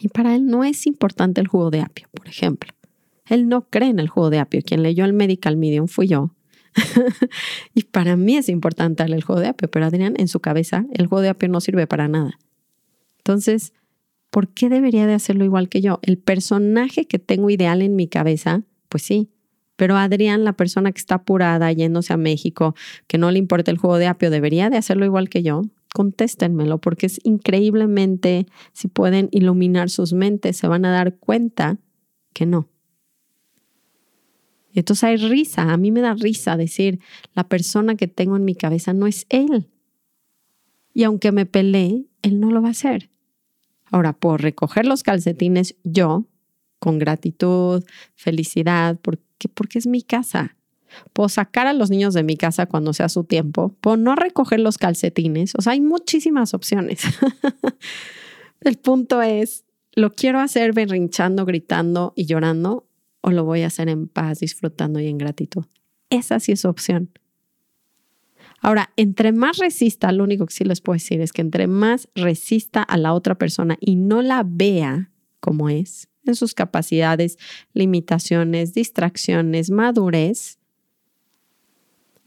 Y 0.00 0.08
para 0.08 0.34
él 0.34 0.46
no 0.46 0.64
es 0.64 0.86
importante 0.86 1.40
el 1.40 1.48
jugo 1.48 1.70
de 1.70 1.80
apio, 1.80 2.08
por 2.12 2.28
ejemplo. 2.28 2.72
Él 3.28 3.48
no 3.48 3.62
cree 3.68 3.88
en 3.88 3.98
el 3.98 4.08
jugo 4.08 4.30
de 4.30 4.38
apio. 4.38 4.60
Quien 4.64 4.82
leyó 4.82 5.04
el 5.04 5.12
Medical 5.12 5.56
Medium 5.56 5.88
fui 5.88 6.06
yo. 6.06 6.32
y 7.74 7.84
para 7.84 8.16
mí 8.16 8.36
es 8.36 8.48
importante 8.48 9.02
el 9.02 9.22
juego 9.22 9.40
de 9.40 9.48
apio, 9.48 9.70
pero 9.70 9.86
Adrián, 9.86 10.14
en 10.18 10.28
su 10.28 10.40
cabeza, 10.40 10.86
el 10.92 11.06
juego 11.06 11.22
de 11.22 11.30
apio 11.30 11.48
no 11.48 11.60
sirve 11.60 11.86
para 11.86 12.08
nada. 12.08 12.38
Entonces, 13.18 13.72
¿por 14.30 14.48
qué 14.48 14.68
debería 14.68 15.06
de 15.06 15.14
hacerlo 15.14 15.44
igual 15.44 15.68
que 15.68 15.80
yo? 15.80 15.98
El 16.02 16.18
personaje 16.18 17.06
que 17.06 17.18
tengo 17.18 17.50
ideal 17.50 17.82
en 17.82 17.96
mi 17.96 18.08
cabeza, 18.08 18.62
pues 18.88 19.02
sí. 19.02 19.30
Pero 19.76 19.96
Adrián, 19.96 20.44
la 20.44 20.54
persona 20.54 20.90
que 20.92 20.98
está 20.98 21.16
apurada, 21.16 21.70
yéndose 21.70 22.12
a 22.12 22.16
México, 22.16 22.74
que 23.06 23.18
no 23.18 23.30
le 23.30 23.38
importa 23.38 23.70
el 23.70 23.78
juego 23.78 23.98
de 23.98 24.06
apio, 24.06 24.30
¿debería 24.30 24.70
de 24.70 24.78
hacerlo 24.78 25.04
igual 25.04 25.28
que 25.28 25.42
yo? 25.42 25.62
Contéstenmelo, 25.94 26.78
porque 26.78 27.06
es 27.06 27.20
increíblemente, 27.24 28.46
si 28.72 28.88
pueden 28.88 29.28
iluminar 29.32 29.90
sus 29.90 30.12
mentes, 30.12 30.56
se 30.56 30.66
van 30.66 30.84
a 30.84 30.90
dar 30.90 31.16
cuenta 31.16 31.78
que 32.32 32.46
no. 32.46 32.68
Y 34.72 34.80
entonces 34.80 35.04
hay 35.04 35.16
risa, 35.16 35.72
a 35.72 35.76
mí 35.78 35.90
me 35.90 36.02
da 36.02 36.14
risa 36.14 36.56
decir, 36.56 37.00
la 37.34 37.48
persona 37.48 37.94
que 37.96 38.08
tengo 38.08 38.36
en 38.36 38.44
mi 38.44 38.54
cabeza 38.54 38.92
no 38.92 39.06
es 39.06 39.26
él. 39.30 39.70
Y 40.92 41.04
aunque 41.04 41.32
me 41.32 41.46
pelee, 41.46 42.06
él 42.22 42.40
no 42.40 42.50
lo 42.50 42.60
va 42.60 42.68
a 42.68 42.72
hacer. 42.72 43.10
Ahora, 43.90 44.12
por 44.12 44.42
recoger 44.42 44.86
los 44.86 45.02
calcetines 45.02 45.76
yo, 45.84 46.26
con 46.78 46.98
gratitud, 46.98 47.84
felicidad, 48.14 48.98
porque, 49.38 49.48
porque 49.48 49.78
es 49.78 49.86
mi 49.86 50.02
casa. 50.02 50.56
Puedo 51.12 51.28
sacar 51.28 51.66
a 51.66 51.72
los 51.72 51.90
niños 51.90 52.14
de 52.14 52.22
mi 52.22 52.36
casa 52.36 52.66
cuando 52.66 52.92
sea 52.92 53.08
su 53.08 53.24
tiempo. 53.24 53.74
Puedo 53.80 53.96
no 53.96 54.14
recoger 54.14 54.60
los 54.60 54.78
calcetines. 54.78 55.54
O 55.56 55.62
sea, 55.62 55.72
hay 55.72 55.80
muchísimas 55.80 56.54
opciones. 56.54 57.02
El 58.60 58.76
punto 58.76 59.20
es, 59.20 59.64
¿lo 59.92 60.12
quiero 60.12 60.40
hacer 60.40 60.72
berrinchando, 60.72 61.44
gritando 61.44 62.12
y 62.16 62.26
llorando? 62.26 62.86
o 63.26 63.32
lo 63.32 63.44
voy 63.44 63.62
a 63.62 63.66
hacer 63.66 63.88
en 63.88 64.06
paz, 64.06 64.38
disfrutando 64.38 65.00
y 65.00 65.08
en 65.08 65.18
gratitud. 65.18 65.64
Esa 66.10 66.38
sí 66.38 66.52
es 66.52 66.64
opción. 66.64 67.10
Ahora, 68.60 68.92
entre 68.96 69.32
más 69.32 69.58
resista, 69.58 70.12
lo 70.12 70.22
único 70.22 70.46
que 70.46 70.54
sí 70.54 70.62
les 70.62 70.80
puedo 70.80 70.94
decir 70.94 71.20
es 71.20 71.32
que 71.32 71.42
entre 71.42 71.66
más 71.66 72.08
resista 72.14 72.84
a 72.84 72.96
la 72.96 73.14
otra 73.14 73.34
persona 73.36 73.78
y 73.80 73.96
no 73.96 74.22
la 74.22 74.44
vea 74.46 75.10
como 75.40 75.68
es, 75.68 76.08
en 76.26 76.34
sus 76.34 76.54
capacidades, 76.54 77.38
limitaciones, 77.72 78.74
distracciones, 78.74 79.70
madurez, 79.70 80.58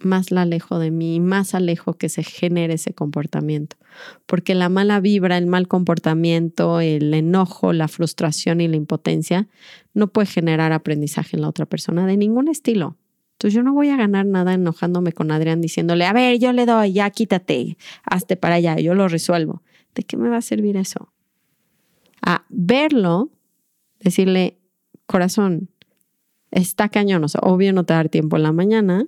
más 0.06 0.32
la 0.32 0.44
alejo 0.44 0.80
de 0.80 0.92
mí, 0.92 1.20
más 1.20 1.54
alejo 1.54 1.94
que 1.94 2.10
se 2.10 2.24
genere 2.24 2.76
ese 2.76 2.94
comportamiento. 2.94 3.78
Porque 4.26 4.56
la 4.56 4.70
mala 4.70 5.00
vibra, 5.00 5.38
el 5.38 5.48
mal 5.48 5.68
comportamiento, 5.68 6.80
el 6.80 7.14
enojo, 7.14 7.74
la 7.74 7.88
frustración 7.88 8.62
y 8.62 8.68
la 8.68 8.76
impotencia 8.76 9.48
no 9.94 10.08
puede 10.08 10.28
generar 10.28 10.72
aprendizaje 10.72 11.36
en 11.36 11.42
la 11.42 11.50
otra 11.50 11.66
persona 11.66 12.06
de 12.06 12.18
ningún 12.18 12.48
estilo. 12.48 12.98
Entonces 13.34 13.56
yo 13.56 13.64
no 13.64 13.74
voy 13.74 13.90
a 13.90 13.96
ganar 13.96 14.26
nada 14.26 14.54
enojándome 14.54 15.14
con 15.14 15.32
Adrián 15.32 15.62
diciéndole, 15.62 16.06
a 16.06 16.14
ver, 16.14 16.40
yo 16.40 16.52
le 16.52 16.66
doy, 16.66 16.94
ya 16.94 17.10
quítate, 17.10 17.78
hazte 18.04 18.36
para 18.36 18.56
allá, 18.56 18.78
yo 18.80 18.96
lo 18.96 19.08
resuelvo. 19.08 19.64
¿De 19.96 20.04
qué 20.04 20.18
me 20.18 20.30
va 20.30 20.38
a 20.38 20.42
servir 20.42 20.76
eso? 20.76 21.14
A 22.22 22.46
verlo, 22.50 23.30
decirle, 24.00 24.60
corazón, 25.06 25.70
está 26.52 26.90
cañón. 26.90 27.24
O 27.24 27.28
sea, 27.28 27.42
obvio 27.42 27.74
no 27.74 27.86
te 27.86 27.94
dar 27.94 28.10
tiempo 28.10 28.38
en 28.38 28.44
la 28.44 28.52
mañana. 28.52 29.08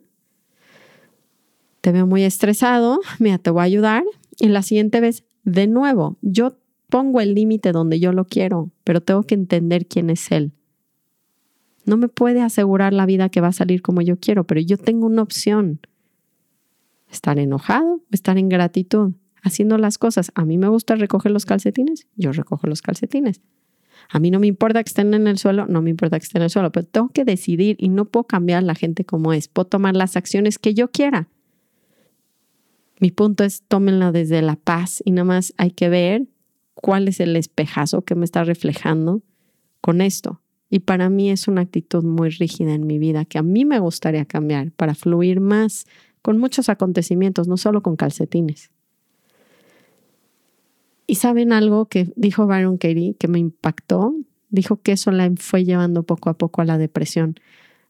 Te 1.82 1.92
veo 1.92 2.06
muy 2.08 2.24
estresado. 2.24 3.00
Mira, 3.20 3.38
te 3.38 3.50
voy 3.50 3.62
a 3.62 3.64
ayudar. 3.64 4.04
Y 4.40 4.48
la 4.50 4.62
siguiente 4.62 5.00
vez, 5.00 5.24
de 5.44 5.68
nuevo, 5.68 6.18
yo 6.22 6.58
pongo 6.90 7.22
el 7.22 7.34
límite 7.34 7.72
donde 7.72 8.00
yo 8.00 8.12
lo 8.12 8.26
quiero, 8.26 8.72
pero 8.84 9.02
tengo 9.02 9.24
que 9.24 9.36
entender 9.36 9.88
quién 9.88 10.10
es 10.10 10.32
él. 10.32 10.52
No 11.86 11.98
me 11.98 12.10
puede 12.10 12.42
asegurar 12.42 12.94
la 12.94 13.06
vida 13.06 13.30
que 13.30 13.42
va 13.42 13.48
a 13.48 13.54
salir 13.54 13.82
como 13.82 14.02
yo 14.02 14.20
quiero, 14.20 14.46
pero 14.46 14.62
yo 14.62 14.78
tengo 14.78 15.08
una 15.08 15.22
opción. 15.22 15.80
Estar 17.10 17.40
enojado 17.40 18.02
estar 18.12 18.38
en 18.38 18.50
gratitud, 18.50 19.14
haciendo 19.42 19.78
las 19.78 19.98
cosas. 19.98 20.32
A 20.36 20.46
mí 20.46 20.58
me 20.58 20.68
gusta 20.68 20.96
recoger 20.96 21.32
los 21.32 21.46
calcetines, 21.46 22.08
yo 22.16 22.32
recojo 22.32 22.68
los 22.68 22.82
calcetines. 22.82 23.42
A 24.10 24.20
mí 24.20 24.32
no 24.32 24.40
me 24.40 24.48
importa 24.48 24.84
que 24.84 24.90
estén 24.90 25.14
en 25.14 25.28
el 25.28 25.38
suelo, 25.38 25.68
no 25.68 25.82
me 25.82 25.90
importa 25.90 26.20
que 26.20 26.24
estén 26.24 26.42
en 26.42 26.46
el 26.46 26.50
suelo, 26.50 26.72
pero 26.72 26.86
tengo 26.86 27.10
que 27.10 27.26
decidir 27.26 27.76
y 27.80 27.90
no 27.90 28.06
puedo 28.06 28.26
cambiar 28.26 28.64
la 28.64 28.76
gente 28.76 29.06
como 29.06 29.34
es. 29.34 29.48
Puedo 29.48 29.68
tomar 29.68 29.96
las 29.96 30.16
acciones 30.16 30.58
que 30.60 30.74
yo 30.74 30.90
quiera. 30.90 31.28
Mi 33.00 33.12
punto 33.12 33.44
es 33.44 33.64
tómenla 33.68 34.12
desde 34.12 34.42
la 34.42 34.56
paz 34.56 35.02
y 35.04 35.12
nada 35.12 35.26
más 35.26 35.54
hay 35.58 35.72
que 35.72 35.90
ver 35.90 36.28
cuál 36.76 37.08
es 37.08 37.20
el 37.20 37.36
espejazo 37.36 38.04
que 38.04 38.16
me 38.16 38.26
está 38.26 38.44
reflejando 38.44 39.22
con 39.82 40.02
esto. 40.02 40.42
Y 40.70 40.80
para 40.80 41.10
mí 41.10 41.30
es 41.30 41.48
una 41.48 41.62
actitud 41.62 42.04
muy 42.04 42.30
rígida 42.30 42.74
en 42.74 42.88
mi 42.88 43.00
vida 43.00 43.26
que 43.26 43.38
a 43.38 43.44
mí 43.44 43.66
me 43.66 43.80
gustaría 43.80 44.26
cambiar 44.26 44.72
para 44.72 44.96
fluir 44.96 45.42
más 45.42 45.86
con 46.22 46.38
muchos 46.38 46.70
acontecimientos, 46.70 47.48
no 47.48 47.58
solo 47.58 47.82
con 47.82 47.96
calcetines. 47.96 48.70
Y 51.12 51.16
saben 51.16 51.52
algo 51.52 51.88
que 51.88 52.10
dijo 52.16 52.48
Byron 52.48 52.78
Katie 52.78 53.18
que 53.20 53.28
me 53.28 53.38
impactó. 53.38 54.16
Dijo 54.48 54.82
que 54.82 54.94
eso 54.94 55.12
la 55.12 55.30
fue 55.36 55.66
llevando 55.66 56.04
poco 56.04 56.30
a 56.30 56.38
poco 56.38 56.62
a 56.62 56.66
la 56.66 56.78
depresión. 56.78 57.36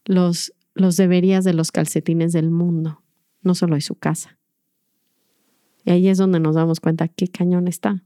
Los, 0.05 0.55
deberías 0.73 1.43
de 1.43 1.53
los 1.53 1.71
calcetines 1.71 2.33
del 2.33 2.49
mundo, 2.49 3.03
no 3.43 3.53
solo 3.53 3.75
de 3.75 3.81
su 3.81 3.93
casa. 3.93 4.39
Y 5.85 5.91
ahí 5.91 6.07
es 6.07 6.17
donde 6.17 6.39
nos 6.39 6.55
damos 6.55 6.79
cuenta 6.79 7.09
qué 7.09 7.27
cañón 7.27 7.67
está. 7.67 8.03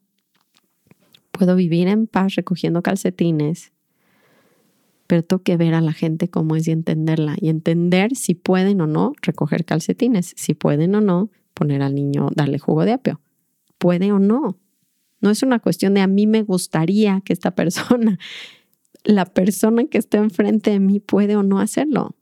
Puedo 1.32 1.56
vivir 1.56 1.88
en 1.88 2.08
paz 2.08 2.36
recogiendo 2.36 2.82
calcetines, 2.82 3.71
pero 5.08 5.23
tengo 5.23 5.43
que 5.43 5.56
ver 5.56 5.75
a 5.75 5.80
la 5.80 5.93
gente 5.93 6.28
cómo 6.28 6.58
es 6.58 6.67
y 6.67 6.71
entenderla 6.71 7.38
y 7.39 7.47
entender 7.47 8.17
si 8.17 8.34
pueden 8.36 8.82
o 8.82 8.86
no 8.86 9.13
recoger 9.21 9.63
calcetines, 9.63 10.34
si 10.36 10.56
pueden 10.56 10.93
o 10.93 10.99
no 10.99 11.30
poner 11.54 11.82
al 11.84 11.95
niño, 11.95 12.28
darle 12.36 12.60
jugo 12.60 12.84
de 12.84 12.91
apio. 12.91 13.21
Puede 13.78 14.12
o 14.12 14.19
no. 14.19 14.58
No 15.21 15.30
es 15.30 15.43
una 15.43 15.60
cuestión 15.60 15.93
de 15.93 16.01
a 16.01 16.08
mí 16.08 16.28
me 16.28 16.43
gustaría 16.43 17.21
que 17.21 17.34
esta 17.34 17.56
persona, 17.56 18.19
la 19.04 19.25
persona 19.25 19.86
que 19.86 19.97
está 19.97 20.17
enfrente 20.17 20.71
de 20.71 20.80
mí 20.80 20.99
puede 20.99 21.36
o 21.36 21.43
no 21.43 21.60
hacerlo. 21.60 22.15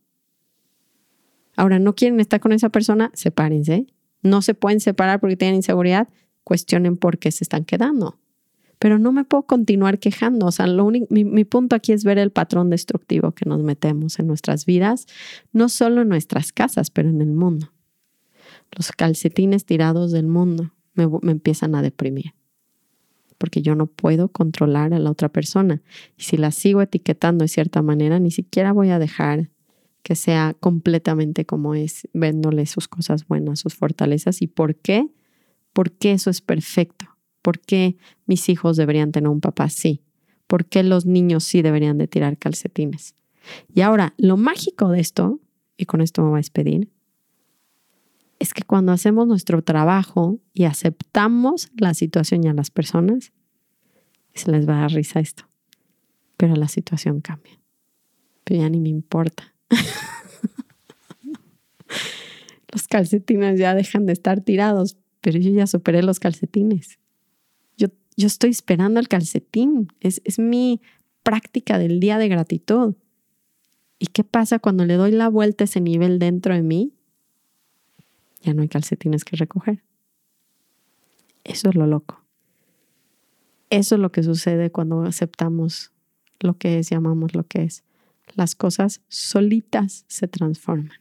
Ahora, 1.56 1.80
no 1.80 1.96
quieren 1.96 2.20
estar 2.20 2.40
con 2.40 2.52
esa 2.52 2.70
persona, 2.70 3.12
sepárense. 3.14 3.88
No 4.22 4.42
se 4.42 4.54
pueden 4.54 4.80
separar 4.80 5.20
porque 5.20 5.38
tienen 5.38 5.58
inseguridad, 5.58 6.08
cuestionen 6.44 6.98
por 6.98 7.20
qué 7.20 7.32
se 7.32 7.44
están 7.44 7.64
quedando. 7.64 8.20
Pero 8.80 8.98
no 8.98 9.12
me 9.12 9.24
puedo 9.24 9.44
continuar 9.44 10.00
quejando. 10.00 10.48
O 10.48 10.52
sea, 10.52 10.66
lo 10.66 10.84
único, 10.84 11.08
mi, 11.10 11.46
punto 11.46 11.76
aquí 11.76 11.92
es 11.92 12.04
ver 12.04 12.18
el 12.18 12.32
patrón 12.32 12.70
destructivo 12.70 13.34
que 13.34 13.46
nos 13.46 13.62
metemos 13.62 14.18
en 14.20 14.28
nuestras 14.28 14.66
vidas, 14.66 15.06
no 15.52 15.70
solo 15.70 16.02
en 16.02 16.10
nuestras 16.10 16.52
casas, 16.52 16.90
pero 16.90 17.10
en 17.10 17.22
el 17.22 17.32
mundo. 17.32 17.72
Los 18.76 18.92
calcetines 18.92 19.66
tirados 19.66 20.12
del 20.12 20.28
mundo 20.28 20.74
me 20.96 21.32
empiezan 21.32 21.76
a 21.76 21.82
deprimir 21.82 22.34
porque 23.38 23.62
yo 23.62 23.76
no 23.76 23.88
puedo 23.88 24.30
controlar 24.30 24.93
a 24.93 25.00
la 25.00 25.12
otra 25.12 25.30
persona. 25.30 25.82
Y 26.17 26.24
si 26.24 26.38
la 26.38 26.52
sigo 26.52 26.82
etiquetando 26.82 27.43
de 27.43 27.50
cierta 27.50 27.82
manera, 27.82 28.19
ni 28.19 28.32
siquiera 28.32 28.72
voy 28.72 28.89
a 28.89 29.00
dejar 29.00 29.50
que 30.04 30.15
sea 30.15 30.56
completamente 30.60 31.46
como 31.46 31.76
es, 31.76 32.08
viéndole 32.13 32.65
sus 32.65 32.88
cosas 32.88 33.28
buenas, 33.28 33.60
sus 33.60 33.74
fortalezas. 33.74 34.41
¿Y 34.41 34.48
por 34.48 34.76
qué? 34.76 35.08
Porque 35.72 36.12
eso 36.12 36.30
es 36.30 36.41
perfecto. 36.41 37.06
¿Por 37.41 37.60
qué 37.60 37.98
mis 38.26 38.50
hijos 38.50 38.78
deberían 38.78 39.12
tener 39.12 39.30
un 39.30 39.41
papá 39.41 39.65
así? 39.65 40.02
¿Por 40.48 40.65
qué 40.65 40.84
los 40.84 41.06
niños 41.06 41.43
sí 41.46 41.62
deberían 41.62 41.98
de 41.98 42.08
tirar 42.08 42.38
calcetines? 42.38 43.15
Y 43.74 43.82
ahora, 43.82 44.13
lo 44.17 44.38
mágico 44.38 44.89
de 44.89 45.00
esto, 45.00 45.39
y 45.78 45.86
con 45.86 46.02
esto 46.02 46.22
me 46.22 46.30
voy 46.30 46.38
a 46.38 46.39
despedir, 46.39 46.89
es 48.44 48.54
que 48.54 48.64
cuando 48.64 48.92
hacemos 48.92 49.26
nuestro 49.26 49.62
trabajo 49.62 50.38
y 50.54 50.66
aceptamos 50.66 51.72
la 51.78 51.94
situación 51.94 52.44
y 52.44 52.50
a 52.50 52.54
las 52.54 52.72
personas, 52.72 53.32
se 54.34 54.52
les 54.52 54.68
va 54.68 54.80
a 54.80 54.82
dar 54.82 54.92
risa 54.92 55.22
esto. 55.22 55.48
Pero 56.36 56.58
la 56.58 56.68
situación 56.68 57.22
cambia. 57.22 57.58
Pero 58.44 58.60
ya 58.60 58.70
ni 58.70 58.82
me 58.82 58.90
importa. 58.90 59.56
los 62.74 62.86
calcetines 62.90 63.58
ya 63.58 63.76
dejan 63.76 64.06
de 64.06 64.12
estar 64.12 64.42
tirados, 64.42 64.98
pero 65.22 65.40
yo 65.40 65.52
ya 65.52 65.66
superé 65.66 66.04
los 66.04 66.20
calcetines. 66.20 67.00
Yo, 67.78 67.88
yo 68.18 68.28
estoy 68.28 68.50
esperando 68.50 69.00
el 69.00 69.08
calcetín. 69.08 69.88
Es, 70.02 70.22
es 70.26 70.38
mi 70.38 70.82
práctica 71.24 71.78
del 71.78 72.02
día 72.02 72.18
de 72.18 72.28
gratitud. 72.28 72.96
¿Y 74.00 74.08
qué 74.08 74.26
pasa 74.26 74.60
cuando 74.60 74.84
le 74.84 74.96
doy 74.96 75.12
la 75.12 75.30
vuelta 75.30 75.64
a 75.64 75.66
ese 75.66 75.80
nivel 75.80 76.20
dentro 76.20 76.54
de 76.54 76.62
mí? 76.62 76.92
Ya 78.44 78.54
no 78.54 78.62
hay 78.62 78.68
calcetines 78.68 79.26
que 79.26 79.36
recoger. 79.36 79.84
Eso 81.44 81.70
es 81.70 81.76
lo 81.76 81.88
loco. 81.88 82.22
Eso 83.70 83.96
es 83.96 84.02
lo 84.02 84.12
que 84.12 84.22
sucede 84.22 84.72
cuando 84.72 85.04
aceptamos 85.04 85.92
lo 86.40 86.58
que 86.58 86.80
es, 86.80 86.90
llamamos 86.90 87.34
lo 87.34 87.48
que 87.48 87.64
es. 87.64 87.84
Las 88.36 88.56
cosas 88.56 89.02
solitas 89.08 90.06
se 90.08 90.28
transforman. 90.28 90.98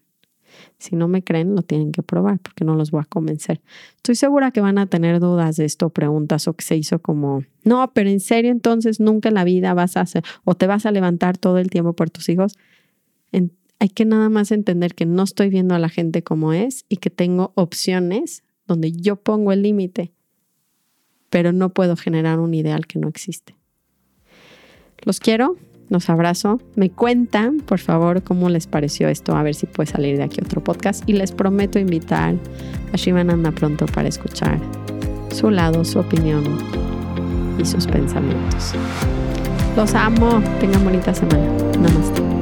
Si 0.79 0.97
no 0.97 1.09
me 1.09 1.25
creen, 1.25 1.55
lo 1.55 1.63
tienen 1.63 1.93
que 1.93 2.03
probar 2.03 2.39
porque 2.39 2.65
no 2.65 2.75
los 2.75 2.91
voy 2.91 3.01
a 3.01 3.05
convencer. 3.05 3.63
Estoy 3.97 4.15
segura 4.15 4.51
que 4.51 4.61
van 4.61 4.79
a 4.79 4.87
tener 4.87 5.19
dudas 5.19 5.57
de 5.57 5.65
esto, 5.65 5.91
preguntas 5.91 6.47
o 6.47 6.55
que 6.55 6.65
se 6.65 6.77
hizo 6.77 7.01
como, 7.01 7.43
no, 7.65 7.93
pero 7.95 8.11
en 8.11 8.21
serio 8.21 8.51
entonces 8.51 9.01
nunca 9.01 9.31
en 9.31 9.35
la 9.35 9.45
vida 9.45 9.75
vas 9.75 9.97
a 9.97 10.03
hacer 10.03 10.23
o 10.45 10.55
te 10.55 10.67
vas 10.67 10.85
a 10.85 10.93
levantar 10.93 11.39
todo 11.39 11.59
el 11.59 11.71
tiempo 11.71 11.95
por 11.95 12.11
tus 12.11 12.29
hijos. 12.29 12.59
Hay 13.83 13.89
que 13.89 14.05
nada 14.05 14.29
más 14.29 14.53
entender 14.53 14.95
que 14.95 15.07
no 15.07 15.25
estoy 15.25 15.49
viendo 15.49 15.75
a 15.75 15.81
la 15.81 15.89
gente 15.89 16.23
como 16.23 16.53
es 16.53 16.85
y 16.89 16.99
que 16.99 17.11
tengo 17.11 17.51
opciones 17.57 18.45
donde 18.69 18.93
yo 18.93 19.17
pongo 19.17 19.51
el 19.51 19.63
límite, 19.63 20.13
pero 21.31 21.51
no 21.51 21.71
puedo 21.71 21.97
generar 21.97 22.39
un 22.39 22.55
ideal 22.55 22.87
que 22.87 23.01
no 23.01 23.09
existe. 23.09 23.57
Los 25.01 25.19
quiero, 25.19 25.57
los 25.89 26.09
abrazo. 26.11 26.61
Me 26.77 26.91
cuentan, 26.91 27.59
por 27.59 27.81
favor, 27.81 28.23
cómo 28.23 28.49
les 28.51 28.69
pareció 28.69 29.09
esto, 29.09 29.35
a 29.35 29.43
ver 29.43 29.57
si 29.57 29.67
puede 29.67 29.91
salir 29.91 30.17
de 30.17 30.23
aquí 30.23 30.39
otro 30.41 30.63
podcast. 30.63 31.03
Y 31.09 31.15
les 31.15 31.33
prometo 31.33 31.81
invitar 31.81 32.37
a 32.93 32.97
Shivananda 32.97 33.51
pronto 33.51 33.87
para 33.87 34.07
escuchar 34.07 34.61
su 35.33 35.51
lado, 35.51 35.85
su 35.85 35.99
opinión 35.99 36.45
y 37.59 37.65
sus 37.65 37.89
pensamientos. 37.89 38.75
Los 39.75 39.93
amo. 39.97 40.41
Tengan 40.61 40.85
bonita 40.85 41.13
semana. 41.13 41.49
Namaste. 41.81 42.42